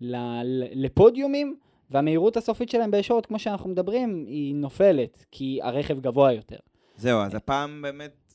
[0.00, 1.56] ל, ל, לפודיומים,
[1.90, 6.56] והמהירות הסופית שלהם בישורת, כמו שאנחנו מדברים, היא נופלת, כי הרכב גבוה יותר.
[6.96, 8.34] זהו, אז הפעם באמת,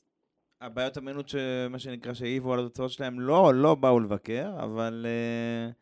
[0.61, 5.73] הבעיות אמינות, שמה שנקרא, שהעיבו על התוצאות שלהם, לא, לא באו לבקר, אבל uh,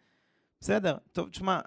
[0.61, 0.97] בסדר.
[1.11, 1.59] טוב, תשמע,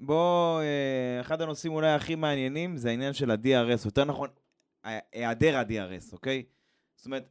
[0.00, 4.28] בוא, uh, אחד הנושאים אולי הכי מעניינים זה העניין של ה-DRS, יותר נכון,
[5.12, 6.42] היעדר ה-DRS, אוקיי?
[6.98, 7.28] זאת אומרת,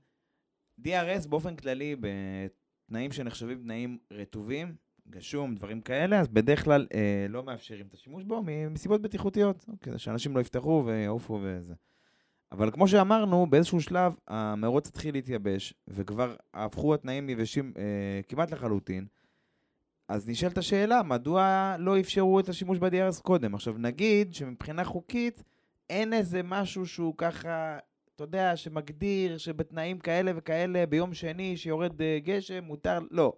[0.81, 4.75] DRS באופן כללי, בתנאים שנחשבים תנאים רטובים,
[5.09, 9.99] גשום, דברים כאלה, אז בדרך כלל אה, לא מאפשרים את השימוש בו מסיבות בטיחותיות, כדי
[9.99, 11.73] שאנשים לא יפתחו ויעופו וזה.
[12.51, 19.05] אבל כמו שאמרנו, באיזשהו שלב המרוץ התחיל להתייבש, וכבר הפכו התנאים יבשים אה, כמעט לחלוטין,
[20.09, 23.55] אז נשאלת השאלה, מדוע לא אפשרו את השימוש ב-DRS קודם?
[23.55, 25.43] עכשיו, נגיד שמבחינה חוקית
[25.89, 27.79] אין איזה משהו שהוא ככה,
[28.17, 33.33] אתה יודע, שמגדיר שבתנאים כאלה וכאלה, ביום שני שיורד אה, גשם, מותר, לא.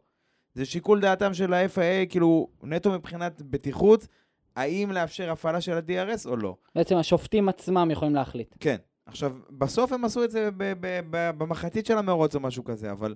[0.53, 4.07] זה שיקול דעתם של ה-FIA, כאילו, נטו מבחינת בטיחות,
[4.55, 6.55] האם לאפשר הפעלה של ה-DRS או לא.
[6.75, 8.55] בעצם השופטים עצמם יכולים להחליט.
[8.59, 8.75] כן.
[9.05, 12.91] עכשיו, בסוף הם עשו את זה ב- ב- ב- במחצית של המרוץ או משהו כזה,
[12.91, 13.15] אבל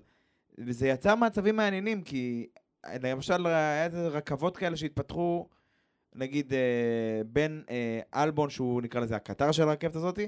[0.57, 2.47] זה יצר מצבים מעניינים, כי
[3.03, 5.47] למשל היה רכבות כאלה שהתפתחו,
[6.15, 10.27] נגיד, אה, בין אה, אלבון, שהוא נקרא לזה הקטר של הרכבת הזאתי,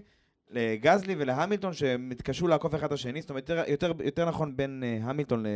[0.50, 4.84] לגזלי ולהמילטון, שהם התקשו לעקוף אחד את השני, זאת אומרת, יותר, יותר, יותר נכון בין
[4.86, 5.48] אה, המילטון ל...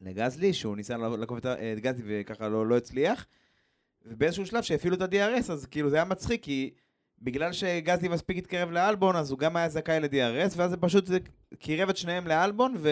[0.00, 3.26] לגזלי, שהוא ניסה לעקוף את את גזלי וככה לא, לא הצליח.
[4.04, 6.70] ובאיזשהו שלב שהפעילו את ה-DRS, אז כאילו זה היה מצחיק, כי
[7.22, 11.18] בגלל שגזלי מספיק התקרב לאלבון, אז הוא גם היה זכאי ל-DRS, ואז זה פשוט זה
[11.58, 12.90] קירב את שניהם לאלבון, ו...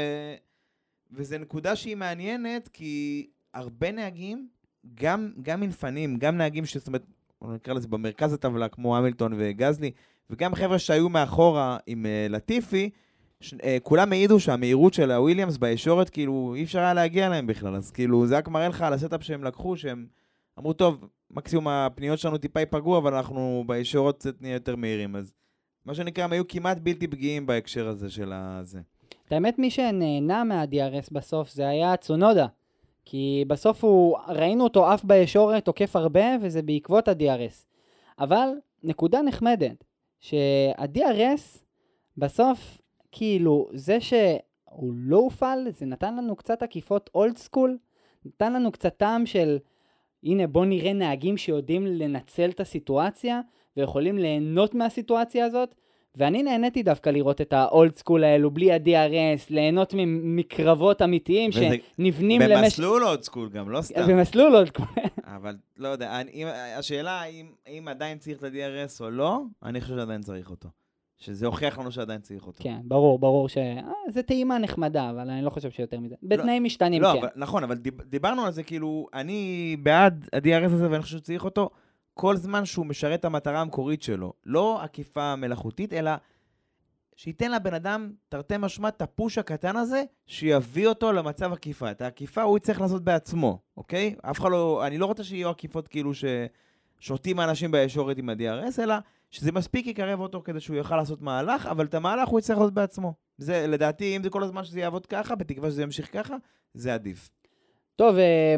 [1.13, 4.49] וזו נקודה שהיא מעניינת, כי הרבה נהגים,
[4.95, 7.03] גם, גם מלפנים, גם נהגים שזאת אומרת,
[7.43, 9.91] נקרא לזה במרכז הטבלה, כמו המילטון וגזלי,
[10.31, 12.91] וגם חבר'ה שהיו מאחורה עם uh, לטיפי,
[13.41, 13.55] ש...
[13.55, 17.91] uh, כולם העידו שהמהירות של הוויליאמס בישורת, כאילו, אי אפשר היה להגיע אליהם בכלל, אז
[17.91, 20.07] כאילו, זה רק מראה לך על ה setup שהם לקחו, שהם
[20.59, 25.33] אמרו, טוב, מקסימום הפניות שלנו טיפה ייפגעו, אבל אנחנו בישורות קצת נהיה יותר מהירים, אז
[25.85, 28.81] מה שנקרא, הם היו כמעט בלתי פגיעים בהקשר הזה של הזה.
[29.31, 32.47] האמת, מי שנהנה מה-DRS בסוף זה היה צונודה.
[33.05, 37.67] כי בסוף הוא, ראינו אותו עף בישורת, תוקף הרבה, וזה בעקבות ה-DRS.
[38.19, 38.49] אבל,
[38.83, 39.85] נקודה נחמדת,
[40.25, 41.65] שה-DRS,
[42.17, 42.81] בסוף,
[43.13, 47.79] כאילו, זה שהוא לא הופעל, זה נתן לנו קצת עקיפות אולד סקול,
[48.25, 49.59] נתן לנו קצת טעם של,
[50.23, 53.41] הנה בוא נראה נהגים שיודעים לנצל את הסיטואציה,
[53.77, 55.75] ויכולים ליהנות מהסיטואציה הזאת,
[56.17, 61.69] ואני נהניתי דווקא לראות את ה old school האלו בלי ה-DRS, ליהנות מקרבות אמיתיים וזה-
[61.97, 62.63] שנבנים למשך...
[62.65, 64.07] במסלול old school גם, לא סתם.
[64.09, 64.87] במסלול old school.
[65.37, 66.47] אבל לא יודע, אני, אם,
[66.79, 70.69] השאלה האם, האם עדיין צריך את ה-DRS או לא, אני חושב שעדיין צריך אותו.
[71.19, 72.63] שזה הוכיח לנו שעדיין צריך אותו.
[72.65, 73.59] כן, ברור, ברור ש...
[73.59, 76.15] אה, זה טעימה נחמדה, אבל אני לא חושב שיותר מזה.
[76.23, 77.19] בתנאים משתנים, לא, כן.
[77.19, 81.45] אבל, נכון, אבל דיב, דיברנו על זה, כאילו, אני בעד ה-DRS הזה ואני חושב שצריך
[81.45, 81.71] אותו
[82.15, 84.33] כל זמן שהוא משרת את המטרה המקורית שלו.
[84.47, 86.11] לא עקיפה מלאכותית, אלא
[87.17, 91.91] שייתן לבן אדם, תרתי משמע, את הפוש הקטן הזה, שיביא אותו למצב עקיפה.
[91.91, 94.15] את העקיפה הוא יצטרך לעשות בעצמו, אוקיי?
[94.23, 94.87] אף אחד לא...
[94.87, 96.13] אני לא רוצה שיהיו עקיפות כאילו
[97.01, 98.95] ששותים האנשים בישורת עם ה-DRS, אלא
[99.31, 102.75] שזה מספיק יקרב אותו כדי שהוא יוכל לעשות מהלך, אבל את המהלך הוא יצטרך לעשות
[102.75, 103.15] בעצמו.
[103.39, 106.37] זה, לדעתי, אם זה כל הזמן שזה יעבוד ככה, בתקווה שזה ימשיך ככה,
[106.75, 107.31] זה עדיף.
[107.97, 108.55] טוב, אה,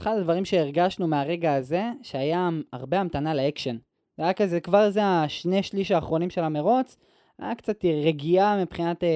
[0.00, 3.76] אחד הדברים שהרגשנו מהרגע הזה, שהיה הרבה המתנה לאקשן.
[4.16, 6.96] זה היה כזה, כבר זה השני שליש האחרונים של המרוץ,
[7.38, 9.08] היה קצת רגיעה מבחינת, אה,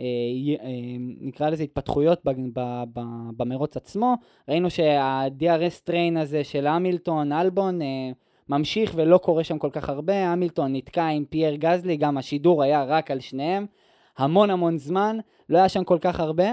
[0.00, 0.06] אה,
[0.64, 2.20] אה, נקרא לזה התפתחויות
[3.36, 4.14] במרוץ עצמו.
[4.48, 7.86] ראינו שה-DRS train הזה של המילטון, אלבון, אה,
[8.48, 10.28] ממשיך ולא קורה שם כל כך הרבה.
[10.28, 13.66] המילטון נתקע עם פייר גזלי, גם השידור היה רק על שניהם.
[14.18, 16.52] המון המון זמן, לא היה שם כל כך הרבה.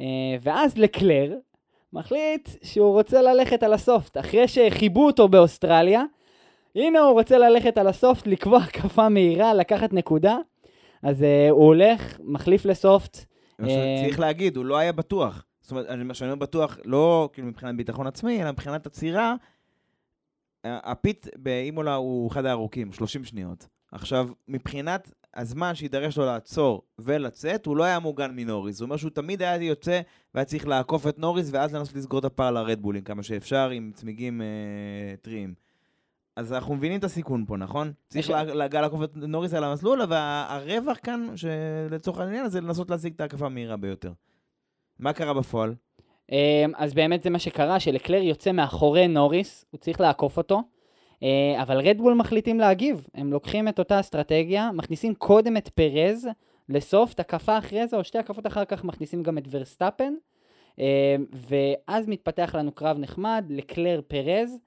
[0.00, 1.36] אה, ואז לקלר
[1.92, 4.18] מחליט שהוא רוצה ללכת על הסופט.
[4.18, 6.02] אחרי שחיבו אותו באוסטרליה,
[6.74, 10.36] הנה הוא רוצה ללכת על הסופט, לקבוע הקפה מהירה, לקחת נקודה.
[11.02, 13.18] אז uh, הוא הולך, מחליף לסופט.
[13.60, 15.44] אה, צריך להגיד, הוא לא היה בטוח.
[15.60, 19.34] זאת אומרת, אני- מה שאני אומר בטוח, לא כאילו מבחינת ביטחון עצמי, אלא מבחינת עצירה,
[20.64, 23.66] הפיט באימולה הוא אחד הארוכים, 30 שניות.
[23.92, 28.76] עכשיו, מבחינת הזמן שיידרש לו לעצור ולצאת, הוא לא היה מוגן מנוריס.
[28.76, 30.00] זה אומר שהוא תמיד היה יוצא
[30.34, 34.42] והיה צריך לעקוף את נוריס, ואז לנסות לסגור את הפער לרדבולים כמה שאפשר עם צמיגים
[34.42, 34.46] אה,
[35.22, 35.54] טריים.
[36.36, 37.92] אז אנחנו מבינים את הסיכון פה, נכון?
[38.08, 42.90] צריך יש- לה- להגיע לעקוף את נוריס על המסלול, והרווח כאן, שלצורך העניין הזה, לנסות
[42.90, 44.12] להשיג את ההקפה המהירה ביותר.
[44.98, 45.74] מה קרה בפועל?
[46.32, 46.36] אמ,
[46.76, 50.62] אז באמת זה מה שקרה, שלקלר יוצא מאחורי נוריס, הוא צריך לעקוף אותו,
[51.56, 53.06] אבל רדבול מחליטים להגיב.
[53.14, 56.28] הם לוקחים את אותה אסטרטגיה, מכניסים קודם את פרז
[56.68, 60.14] לסוף, את הקפה אחרי זה, או שתי הקפות אחר כך מכניסים גם את ורסטאפן,
[60.78, 64.58] אה, ואז מתפתח לנו קרב נחמד, לקלר פרז.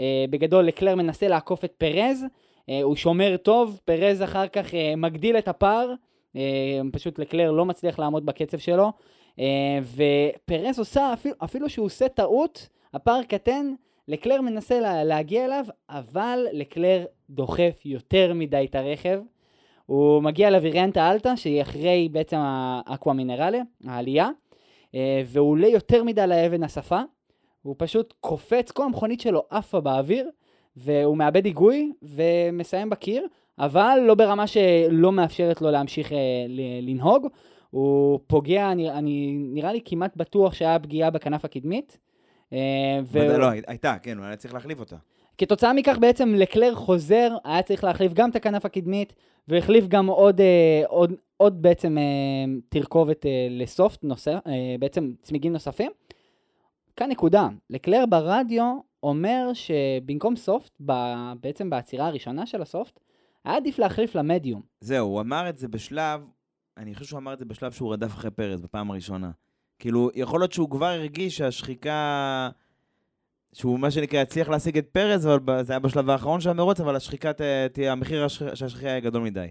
[0.00, 2.24] אה, בגדול לקלר מנסה לעקוף את פרז,
[2.68, 5.92] אה, הוא שומר טוב, פרז אחר כך אה, מגדיל את הפער,
[6.36, 8.92] אה, פשוט לקלר לא מצליח לעמוד בקצב שלו.
[9.40, 13.74] אה, ופרז עושה, אפילו, אפילו שהוא עושה טעות, הפער קטן,
[14.08, 19.20] לקלר מנסה לה, להגיע אליו, אבל לקלר דוחף יותר מדי את הרכב.
[19.86, 24.28] הוא מגיע לווריאנטה אלטה, שהיא אחרי בעצם האקווה מינרלה, העלייה,
[24.94, 27.00] אה, והוא עולה יותר מדי לאבן השפה.
[27.62, 30.30] הוא פשוט קופץ, כל המכונית שלו עפה באוויר,
[30.76, 33.26] והוא מאבד היגוי ומסיים בקיר,
[33.58, 36.18] אבל לא ברמה שלא מאפשרת לו להמשיך אה,
[36.82, 37.26] לנהוג.
[37.70, 41.98] הוא פוגע, אני, אני נראה לי כמעט בטוח שהיה פגיעה בכנף הקדמית.
[42.52, 42.58] אה,
[43.02, 44.96] ו- ודאי לא, הייתה, כן, הוא היה צריך להחליף אותה.
[45.38, 49.12] כתוצאה מכך בעצם לקלר חוזר, היה צריך להחליף גם את הכנף הקדמית,
[49.48, 52.04] והחליף גם עוד, אה, עוד, עוד בעצם אה,
[52.68, 55.90] תרכובת לסופט, נוסע, אה, בעצם צמיגים נוספים.
[56.96, 60.80] כאן נקודה, לקלר ברדיו אומר שבמקום סופט,
[61.40, 63.00] בעצם בעצירה הראשונה של הסופט,
[63.44, 64.62] היה עדיף להחליף למדיום.
[64.80, 66.20] זהו, הוא אמר את זה בשלב,
[66.76, 69.30] אני חושב שהוא אמר את זה בשלב שהוא רדף אחרי פרץ בפעם הראשונה.
[69.78, 72.48] כאילו, יכול להיות שהוא כבר הרגיש שהשחיקה,
[73.52, 76.96] שהוא מה שנקרא הצליח להשיג את פרז, אבל זה היה בשלב האחרון של המרוץ, אבל
[76.96, 77.32] השחיקה
[77.72, 79.46] תהיה, המחיר של השחיקה יהיה גדול מדי.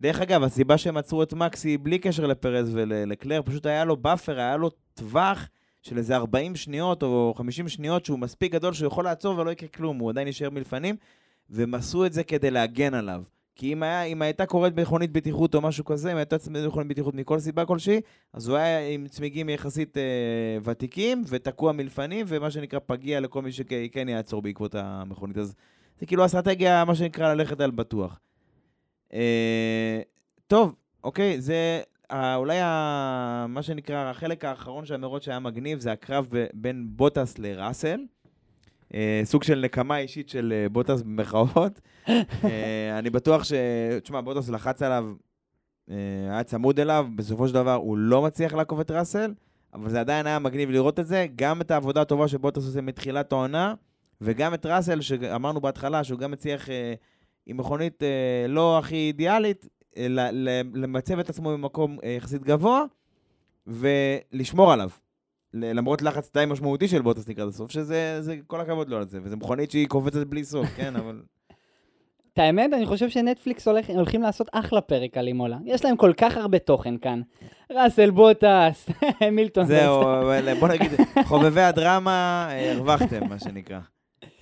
[0.00, 4.38] דרך אגב, הסיבה שהם עצרו את מקס בלי קשר לפרז ולקלר, פשוט היה לו buffer,
[4.38, 5.48] היה לו טווח
[5.82, 9.68] של איזה 40 שניות או 50 שניות שהוא מספיק גדול שהוא יכול לעצור ולא יקרה
[9.68, 10.96] כלום, הוא עדיין יישאר מלפנים,
[11.50, 13.22] והם עשו את זה כדי להגן עליו.
[13.56, 17.14] כי אם, היה, אם הייתה קורית מכונית בטיחות או משהו כזה, אם הייתה מכונית בטיחות
[17.14, 18.00] מכל סיבה כלשהי,
[18.32, 20.02] אז הוא היה עם צמיגים יחסית אה,
[20.64, 25.38] ותיקים ותקוע מלפנים, ומה שנקרא פגיע לכל מי שכן יעצור בעקבות המכונית.
[25.38, 25.54] אז
[26.00, 28.20] זה כאילו אסטרטגיה, מה שנקרא, ללכת על בטוח.
[29.12, 30.00] אה,
[30.46, 31.80] טוב, אוקיי, זה
[32.10, 36.86] אה, אולי ה, מה שנקרא, החלק האחרון של המרוץ שהיה מגניב, זה הקרב ב, בין
[36.90, 38.00] בוטס לראסל.
[38.96, 41.80] אה, סוג של נקמה אישית של אה, בוטס במרכאות.
[42.08, 43.52] אה, אני בטוח ש...
[44.02, 45.12] תשמע, בוטס לחץ עליו,
[46.30, 49.34] היה צמוד אליו, בסופו של דבר הוא לא מצליח לעקוף את ראסל,
[49.74, 53.32] אבל זה עדיין היה מגניב לראות את זה, גם את העבודה הטובה שבוטס עושה מתחילת
[53.32, 53.74] העונה,
[54.20, 56.68] וגם את ראסל, שאמרנו בהתחלה שהוא גם מצליח
[57.46, 58.02] עם מכונית
[58.48, 59.68] לא הכי אידיאלית,
[60.74, 62.84] למצב את עצמו במקום יחסית גבוה,
[63.66, 64.90] ולשמור עליו.
[65.54, 69.18] למרות לחץ די משמעותי של בוטס לקראת הסוף, שזה זה, כל הכבוד לו על זה,
[69.22, 71.22] וזו מכונית שהיא קופצת בלי סוף, כן, אבל...
[72.32, 75.56] את האמת, אני חושב שנטפליקס הולך, הולכים לעשות אחלה פרק על אימולה.
[75.64, 77.20] יש להם כל כך הרבה תוכן כאן.
[77.72, 78.90] ראסל בוטס,
[79.32, 80.02] מילטון זהו,
[80.60, 80.90] בוא נגיד,
[81.28, 83.78] חובבי הדרמה, אה, הרווחתם, מה שנקרא.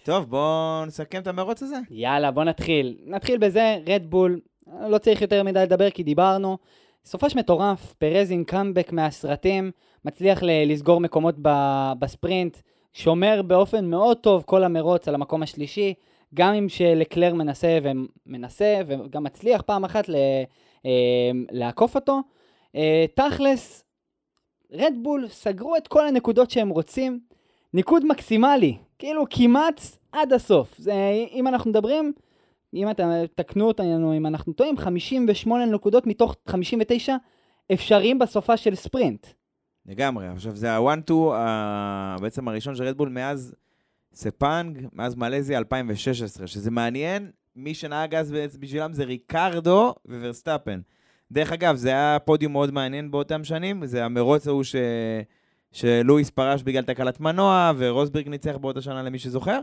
[0.03, 1.77] טוב, בואו נסכם את המרוץ הזה.
[1.91, 2.97] יאללה, בוא נתחיל.
[3.07, 4.41] נתחיל בזה, רדבול,
[4.89, 6.59] לא צריך יותר מדי לדבר כי דיברנו.
[7.07, 9.71] סופש מטורף, פרז עם קאמבק מהסרטים,
[10.05, 11.35] מצליח לסגור מקומות
[11.99, 12.59] בספרינט,
[12.93, 15.95] שומר באופן מאוד טוב כל המרוץ על המקום השלישי,
[16.35, 20.15] גם אם שלקלר מנסה ומנסה וגם מצליח פעם אחת ל-
[20.87, 20.91] אה,
[21.51, 22.21] לעקוף אותו.
[22.77, 23.85] אה, תכלס,
[24.73, 27.21] רדבול סגרו את כל הנקודות שהם רוצים,
[27.75, 29.81] ניקוד מקסימלי, כאילו כמעט
[30.13, 30.79] עד הסוף.
[30.79, 30.93] זה,
[31.33, 32.13] אם אנחנו מדברים,
[32.75, 37.16] אם אתם תקנו אותנו אם אנחנו טועים, 58 נקודות מתוך 59
[37.72, 39.27] אפשריים בסופה של ספרינט.
[39.87, 40.29] לגמרי.
[40.29, 43.55] עכשיו, זה ה-one-two, ה- בעצם הראשון של רדבול מאז
[44.14, 50.81] ספאנג, מאז מלזיה 2016, שזה מעניין, מי שנהג אז בשבילם זה ריקרדו וורסטאפן.
[51.33, 54.77] דרך אגב, זה היה פודיום מאוד מעניין באותם שנים, זה המרוץ ההוא ש...
[55.72, 59.61] שלואיס פרש בגלל תקלת מנוע, ורוסברג ניצח באותה שנה למי שזוכר.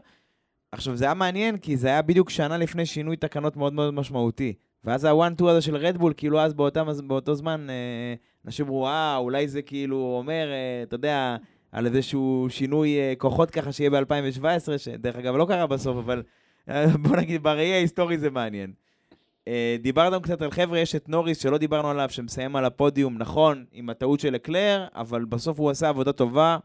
[0.71, 4.53] עכשיו, זה היה מעניין, כי זה היה בדיוק שנה לפני שינוי תקנות מאוד מאוד משמעותי.
[4.83, 8.13] ואז ה-one-two הזה של רדבול, כאילו אז באותם, באותו זמן, אה,
[8.45, 11.37] אנשים אמרו, אה, אולי זה כאילו אומר, אה, אתה יודע,
[11.71, 16.23] על איזשהו שינוי אה, כוחות ככה שיהיה ב-2017, שדרך אגב לא קרה בסוף, אבל
[16.69, 18.73] אה, בוא נגיד, בראי ההיסטורי זה מעניין.
[19.47, 23.65] אה, דיברנו קצת על חבר'ה, יש את נוריס שלא דיברנו עליו, שמסיים על הפודיום, נכון,
[23.71, 26.57] עם הטעות של לקלר, אבל בסוף הוא עשה עבודה טובה.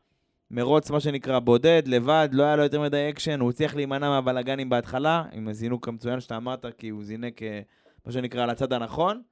[0.50, 4.68] מרוץ, מה שנקרא, בודד, לבד, לא היה לו יותר מדי אקשן, הוא הצליח להימנע מהבלאגנים
[4.68, 7.60] בהתחלה, עם הזינוק המצוין שאתה אמרת, כי הוא זינק, אה,
[8.06, 9.22] מה שנקרא, על הצד הנכון.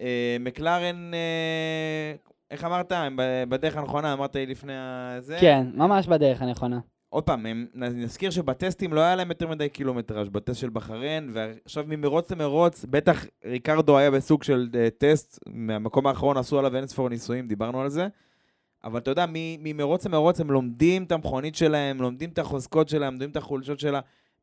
[0.00, 2.14] אה, מקלרן, אה,
[2.50, 2.92] איך אמרת?
[2.92, 3.18] הם
[3.48, 5.36] בדרך הנכונה, אמרת לי לפני הזה.
[5.40, 6.80] כן, ממש בדרך הנכונה.
[7.10, 11.84] עוד פעם, הם, נזכיר שבטסטים לא היה להם יותר מדי קילומטראז' בטסט של בחריין, ועכשיו
[11.88, 17.48] ממרוץ למרוץ, בטח ריקרדו היה בסוג של uh, טסט, מהמקום האחרון עשו עליו אינספור ניסויים,
[17.48, 18.08] דיברנו על זה.
[18.84, 23.30] אבל אתה יודע, ממרוץ למרוץ הם לומדים את המכונית שלהם, לומדים את החוזקות שלה, לומדים
[23.30, 24.00] את החולשות שלה,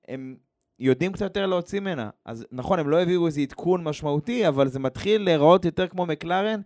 [0.08, 0.36] הם
[0.80, 2.10] יודעים קצת יותר להוציא ממנה.
[2.26, 6.62] אז נכון, הם לא הביאו איזה עדכון משמעותי, אבל זה מתחיל להיראות יותר כמו מקלרן,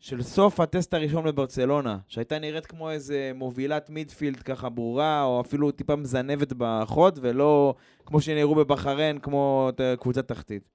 [0.00, 5.70] של סוף הטסט הראשון בברצלונה, שהייתה נראית כמו איזה מובילת מידפילד ככה ברורה, או אפילו
[5.70, 7.74] טיפה מזנבת בחוד, ולא
[8.06, 10.68] כמו שנראו בבחריין, כמו קבוצת תחתית.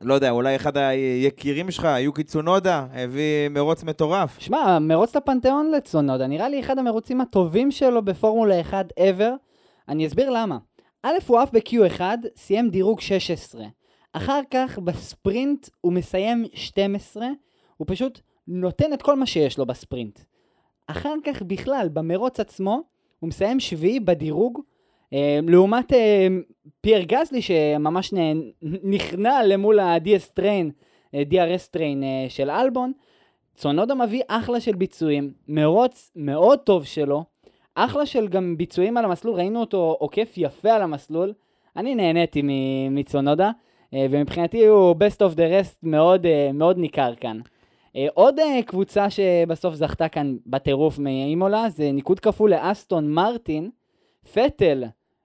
[0.00, 4.40] לא יודע, אולי אחד היקירים שלך, יוקי צונודה, הביא מרוץ מטורף.
[4.40, 9.30] שמע, מרוץ לפנתיאון לצונודה, נראה לי אחד המרוצים הטובים שלו בפורמולה 1 ever.
[9.88, 10.58] אני אסביר למה.
[11.02, 12.00] א', הוא עף ב-Q1,
[12.36, 13.64] סיים דירוג 16.
[14.12, 17.26] אחר כך בספרינט הוא מסיים 12,
[17.76, 20.20] הוא פשוט נותן את כל מה שיש לו בספרינט.
[20.86, 22.82] אחר כך בכלל, במרוץ עצמו,
[23.18, 24.60] הוא מסיים שביעי בדירוג,
[25.42, 26.26] לעומת אה,
[26.80, 28.14] פייר גזלי שממש
[28.62, 30.70] נכנע למול ה-DS train,
[31.14, 32.92] DRS train של אלבון.
[33.54, 37.24] צונודה מביא אחלה של ביצועים, מרוץ מאוד טוב שלו,
[37.74, 41.32] אחלה של גם ביצועים על המסלול, ראינו אותו עוקף יפה על המסלול.
[41.76, 42.42] אני נהניתי
[42.90, 43.50] מצונודה,
[43.94, 47.40] אה, ומבחינתי הוא best of the rest מאוד, אה, מאוד ניכר כאן.
[47.96, 53.70] אה, עוד קבוצה שבסוף זכתה כאן בטירוף מאימולה זה ניקוד כפול לאסטון מרטין,
[54.32, 54.84] פטל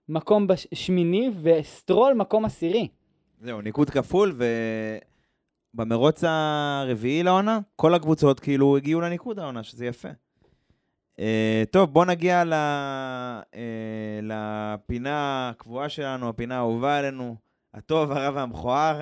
[0.10, 2.88] מקום בש- שמיני וסטרול מקום עשירי.
[3.42, 4.38] זהו, ניקוד כפול,
[5.74, 10.10] ובמרוץ הרביעי לעונה, כל הקבוצות כאילו הגיעו לניקוד העונה, שזה יפה.
[11.16, 11.18] Uh,
[11.72, 13.56] טוב, בוא נגיע ל, uh,
[14.22, 17.36] לפינה הקבועה שלנו, הפינה האהובה עלינו,
[17.74, 19.02] הטוב, הרע והמכוער.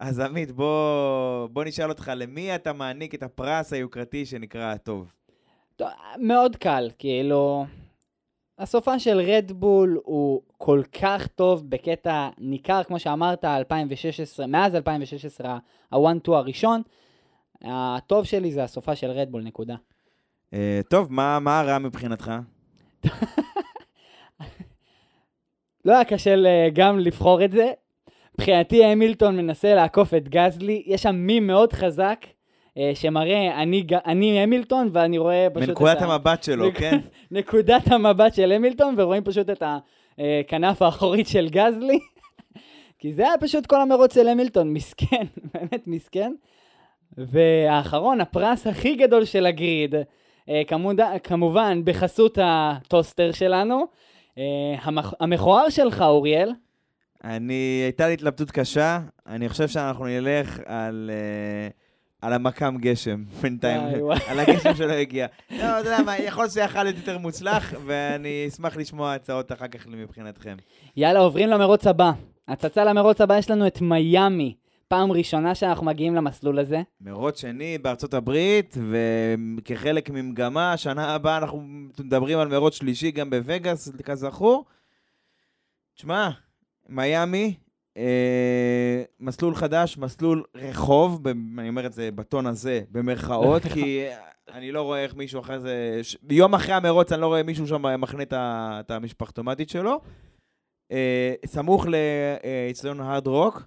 [0.00, 5.12] אז עמית, בוא, בוא נשאל אותך, למי אתה מעניק את הפרס היוקרתי שנקרא הטוב?
[5.76, 5.88] טוב,
[6.18, 7.66] מאוד קל, כאילו...
[8.58, 15.50] הסופה של רדבול הוא כל כך טוב בקטע ניכר, כמו שאמרת, 2016, מאז 2016,
[15.92, 16.82] ה-1-2 הראשון.
[17.62, 19.74] הטוב שלי זה הסופה של רדבול, נקודה.
[20.50, 20.56] Uh,
[20.90, 22.32] טוב, מה, מה הרע מבחינתך?
[25.84, 26.34] לא היה קשה
[26.72, 27.72] גם לבחור את זה.
[28.34, 32.26] מבחינתי המילטון מנסה לעקוף את גזלי, יש שם מים מאוד חזק,
[32.94, 36.04] שמראה אני, אני המילטון ואני רואה פשוט מנקודת את ה...
[36.04, 36.98] המבט שלו, נק- כן?
[37.30, 39.62] נקודת המבט של המילטון, ורואים פשוט את
[40.18, 41.98] הכנף האחורית של גזלי.
[42.98, 46.32] כי זה היה פשוט כל המרוץ של המילטון, מסכן, באמת מסכן.
[47.18, 49.94] והאחרון, הפרס הכי גדול של הגריד,
[50.48, 51.00] אה, כמוד...
[51.24, 53.86] כמובן בחסות הטוסטר שלנו.
[54.38, 54.42] אה,
[54.82, 55.14] המכ...
[55.20, 56.52] המכוער שלך, אוריאל,
[57.24, 61.83] אני, הייתה לי התלבטות קשה, אני חושב שאנחנו נלך על, uh,
[62.24, 63.82] על המכ"ם גשם, בינתיים.
[64.28, 65.26] על הגשם שלא הגיע.
[65.50, 69.68] לא, אתה יודע מה, יכול להיות שיכול להיות יותר מוצלח, ואני אשמח לשמוע הצעות אחר
[69.68, 70.56] כך מבחינתכם.
[70.96, 72.12] יאללה, עוברים למרוץ הבא.
[72.48, 74.54] הצצה למרוץ הבא יש לנו את מיאמי.
[74.88, 76.82] פעם ראשונה שאנחנו מגיעים למסלול הזה.
[77.00, 81.62] מרוץ שני בארצות הברית, וכחלק ממגמה, שנה הבאה אנחנו
[82.00, 84.64] מדברים על מרוץ שלישי גם בווגאס, כזכור.
[85.94, 86.30] תשמע,
[86.88, 87.54] מיאמי,
[87.96, 94.04] אה, מסלול חדש, מסלול רחוב, ב- אני אומר את זה בטון הזה, במרכאות, כי
[94.52, 96.00] אני לא רואה איך מישהו אחרי זה...
[96.02, 96.16] ש...
[96.30, 100.00] יום אחרי המרוץ אני לא רואה מישהו שם מחנה את את המשפחתומטית שלו.
[100.92, 103.62] אה, סמוך לאצטדיון הארד רוק.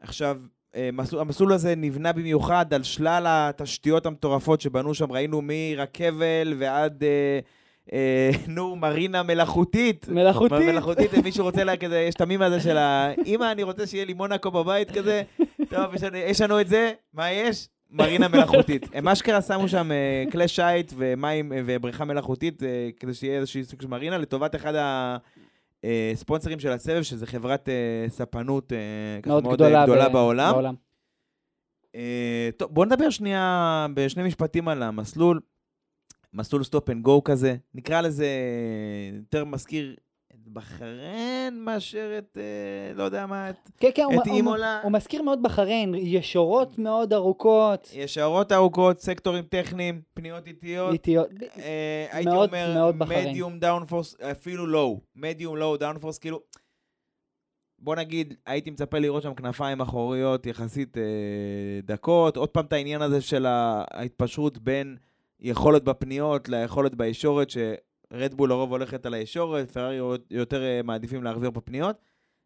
[0.00, 0.36] עכשיו,
[0.74, 7.04] אה, מסלול, המסלול הזה נבנה במיוחד על שלל התשתיות המטורפות שבנו שם, ראינו מרכבל ועד,
[7.04, 7.40] אה,
[8.48, 10.08] נו, מרינה מלאכותית.
[10.08, 10.58] מלאכותית.
[10.58, 13.12] מלאכותית, אם מישהו רוצה לה כזה, יש את המים הזה של ה...
[13.26, 15.22] אמא, אני רוצה שיהיה לי מונאקו בבית כזה.
[15.70, 17.68] טוב, יש לנו, את זה, מה יש?
[17.90, 18.86] מרינה מלאכותית.
[18.94, 23.64] הם אשכרה שמו שם אה, כלי שיט ומים אה, ובריכה מלאכותית, אה, כדי שיהיה איזשהו
[23.64, 24.72] סוג של מרינה, לטובת אחד
[25.84, 27.74] הספונסרים של הסבב, שזה חברת אה,
[28.08, 28.78] ספנות אה,
[29.26, 30.52] מאוד מאוד גדולה, אה, גדולה ב- בעולם.
[30.52, 30.74] בעולם.
[31.94, 35.40] אה, טוב, בוא נדבר שנייה בשני משפטים על המסלול.
[36.32, 37.56] מסלול stop and go כזה.
[37.74, 38.26] נקרא לזה
[39.14, 39.96] יותר מזכיר
[40.34, 43.70] את בחריין מאשר את, אה, לא יודע מה, את...
[43.78, 44.80] כן, כן, הוא, את הוא, אימולה.
[44.82, 50.92] הוא מזכיר מאוד בחריין, ישורות מאוד ארוכות, ישרות ארוכות, סקטורים טכניים, פניות איטיות.
[50.92, 51.28] איטיות.
[51.58, 53.28] אה, הייתי מאוד, אומר, מאוד בחריין.
[53.28, 55.00] medium downforce, אפילו low.
[55.16, 56.40] medium low downforce, כאילו...
[57.82, 61.02] בוא נגיד, הייתי מצפה לראות שם כנפיים אחוריות יחסית אה,
[61.82, 62.36] דקות.
[62.36, 64.96] עוד פעם את העניין הזה של ההתפשרות בין
[65.40, 71.96] יכולת בפניות ליכולת בישורת, שרדבול לרוב הולכת על הישורת, פרארי יותר אה, מעדיפים להרוויח בפניות.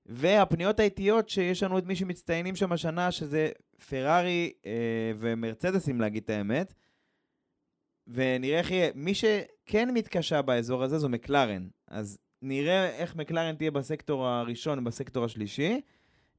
[0.06, 3.50] והפניות האיטיות שיש לנו את מי שמצטיינים שם השנה, שזה
[3.88, 6.74] פרארי אה, ומרצדס, אם להגיד את האמת.
[8.06, 8.90] ונראה איך יהיה.
[8.94, 11.66] מי שכן מתקשה באזור הזה זו מקלרן.
[11.88, 15.80] אז נראה איך מקלרן תהיה בסקטור הראשון ובסקטור השלישי.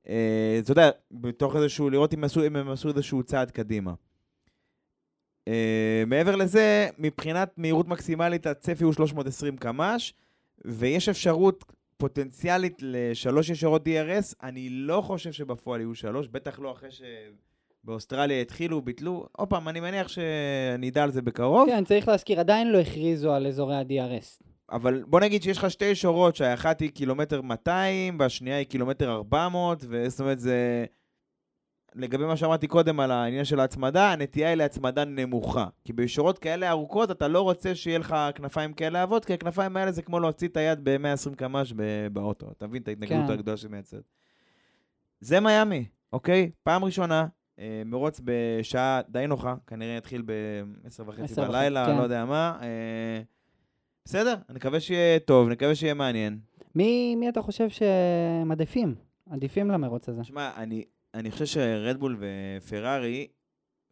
[0.07, 3.93] אה, אתה יודע, בתוך איזשהו, לראות אם, עשו, אם הם עשו איזשהו צעד קדימה.
[5.47, 10.13] אה, מעבר לזה, מבחינת מהירות מקסימלית, הצפי הוא 320 קמ"ש,
[10.65, 11.65] ויש אפשרות
[11.97, 16.89] פוטנציאלית לשלוש ישרות DRS, אני לא חושב שבפועל יהיו שלוש, בטח לא אחרי
[17.83, 19.27] שבאוסטרליה התחילו, ביטלו.
[19.31, 21.69] עוד פעם, אני מניח שנדע על זה בקרוב.
[21.69, 24.45] כן, צריך להזכיר, עדיין לא הכריזו על אזורי ה-DRS.
[24.71, 29.85] אבל בוא נגיד שיש לך שתי שורות, שהאחת היא קילומטר 200, והשנייה היא קילומטר 400,
[29.89, 30.85] וזאת אומרת זה...
[31.95, 35.67] לגבי מה שאמרתי קודם על העניין של ההצמדה, הנטייה היא להצמדה נמוכה.
[35.83, 39.91] כי בשורות כאלה ארוכות אתה לא רוצה שיהיה לך כנפיים כאלה אבות, כי הכנפיים האלה
[39.91, 41.73] זה כמו להוציא את היד ב-120 קמ"ש
[42.11, 42.51] באוטו.
[42.51, 43.33] אתה מבין את ההתנגדות כן.
[43.33, 44.03] הגדולה שמייצרת.
[45.19, 46.51] זה מיאמי, אוקיי?
[46.63, 47.27] פעם ראשונה,
[47.59, 51.97] אה, מרוץ בשעה די נוחה, כנראה יתחיל ב-10 עשר וחצי בלילה, כן.
[51.97, 52.57] לא יודע מה.
[52.61, 53.21] אה,
[54.05, 56.39] בסדר, אני מקווה שיהיה טוב, נקווה שיהיה מעניין.
[56.75, 58.95] מי, מי אתה חושב שהם עדיפים?
[59.29, 60.21] עדיפים למרוץ הזה.
[60.21, 60.83] תשמע, אני,
[61.15, 63.27] אני חושב שרדבול ופרארי,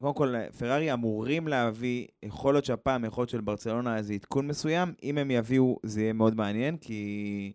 [0.01, 4.93] קודם כל, פרארי אמורים להביא, יכול להיות שהפעם, יכול להיות של ברצלונה איזה עדכון מסוים,
[5.03, 7.53] אם הם יביאו זה יהיה מאוד מעניין, כי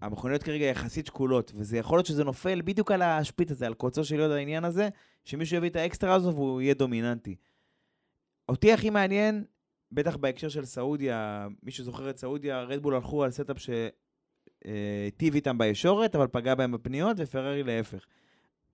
[0.00, 4.04] המכוניות כרגע יחסית שקולות, וזה יכול להיות שזה נופל בדיוק על השפיץ הזה, על קוצו
[4.04, 4.88] של יוד העניין הזה,
[5.24, 7.36] שמישהו יביא את האקסטרה הזו והוא יהיה דומיננטי.
[8.48, 9.44] אותי הכי מעניין,
[9.92, 13.56] בטח בהקשר של סעודיה, מי שזוכר את סעודיה, רדבול הלכו על setup
[14.64, 18.06] שהיטיב איתם בישורת, אבל פגע בהם בפניות, ופרארי להפך.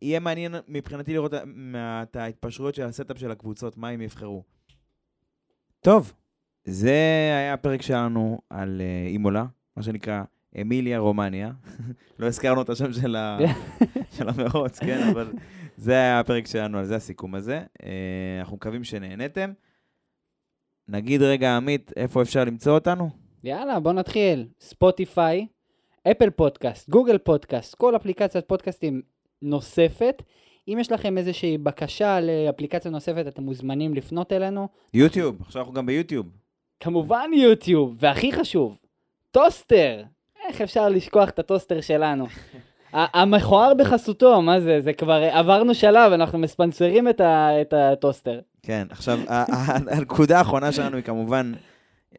[0.04, 1.34] יהיה מעניין מבחינתי לראות
[1.74, 4.42] את ההתפשרויות של ה setup של הקבוצות, מה הם יבחרו.
[5.80, 6.12] טוב,
[6.64, 6.90] זה
[7.40, 9.44] היה הפרק שלנו על אה, אימולה,
[9.76, 10.22] מה שנקרא
[10.60, 11.52] אמיליה רומניה.
[12.18, 13.38] לא הזכרנו את השם של, ה...
[14.16, 15.32] של המרוץ, כן, אבל
[15.76, 17.62] זה היה הפרק שלנו, על זה הסיכום הזה.
[17.82, 19.52] אה, אנחנו מקווים שנהניתם.
[20.88, 23.10] נגיד רגע, עמית, איפה אפשר למצוא אותנו?
[23.44, 24.48] יאללה, בוא נתחיל.
[24.60, 25.46] ספוטיפיי,
[26.10, 29.02] אפל פודקאסט, גוגל פודקאסט, כל אפליקציית פודקאסטים
[29.44, 30.22] נוספת.
[30.68, 34.68] אם יש לכם איזושהי בקשה לאפליקציה נוספת, אתם מוזמנים לפנות אלינו.
[34.94, 36.26] יוטיוב, עכשיו אנחנו גם ביוטיוב.
[36.80, 38.76] כמובן יוטיוב, והכי חשוב,
[39.30, 40.02] טוסטר.
[40.48, 42.26] איך אפשר לשכוח את הטוסטר שלנו?
[42.92, 44.80] המכוער בחסותו, מה זה?
[44.80, 48.40] זה כבר עברנו שלב, אנחנו מספנסרים את, ה- את הטוסטר.
[48.62, 49.18] כן, עכשיו,
[49.90, 51.52] הנקודה האחרונה שלנו היא כמובן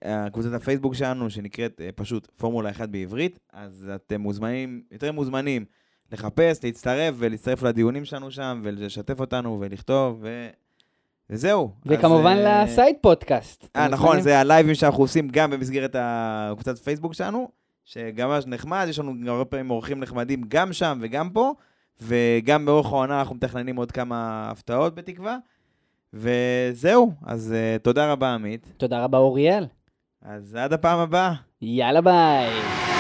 [0.06, 5.66] אה, קבוצת הפייסבוק שלנו, שנקראת אה, פשוט פורמולה 1 בעברית, אז אתם מוזמנים, יותר מוזמנים
[6.16, 10.48] לחפש, להצטרף ולהצטרף לדיונים שלנו שם, ולשתף אותנו ולכתוב, ו...
[11.30, 11.72] וזהו.
[11.86, 13.68] וכמובן אז, אה, לסייד פודקאסט.
[13.76, 14.22] אה, נכון?
[14.22, 17.50] זה הלייבים שאנחנו עושים גם במסגרת הקבוצת פייסבוק שלנו,
[17.86, 21.54] שגם ממש נחמד, יש לנו הרבה פעמים אורחים נחמדים גם שם וגם פה,
[22.02, 25.38] וגם באורך העונה אנחנו מתכננים עוד כמה הפתעות בתקווה.
[26.14, 28.68] וזהו, אז uh, תודה רבה עמית.
[28.78, 29.66] תודה רבה אוריאל.
[30.22, 31.34] אז עד הפעם הבאה.
[31.62, 32.95] יאללה ביי.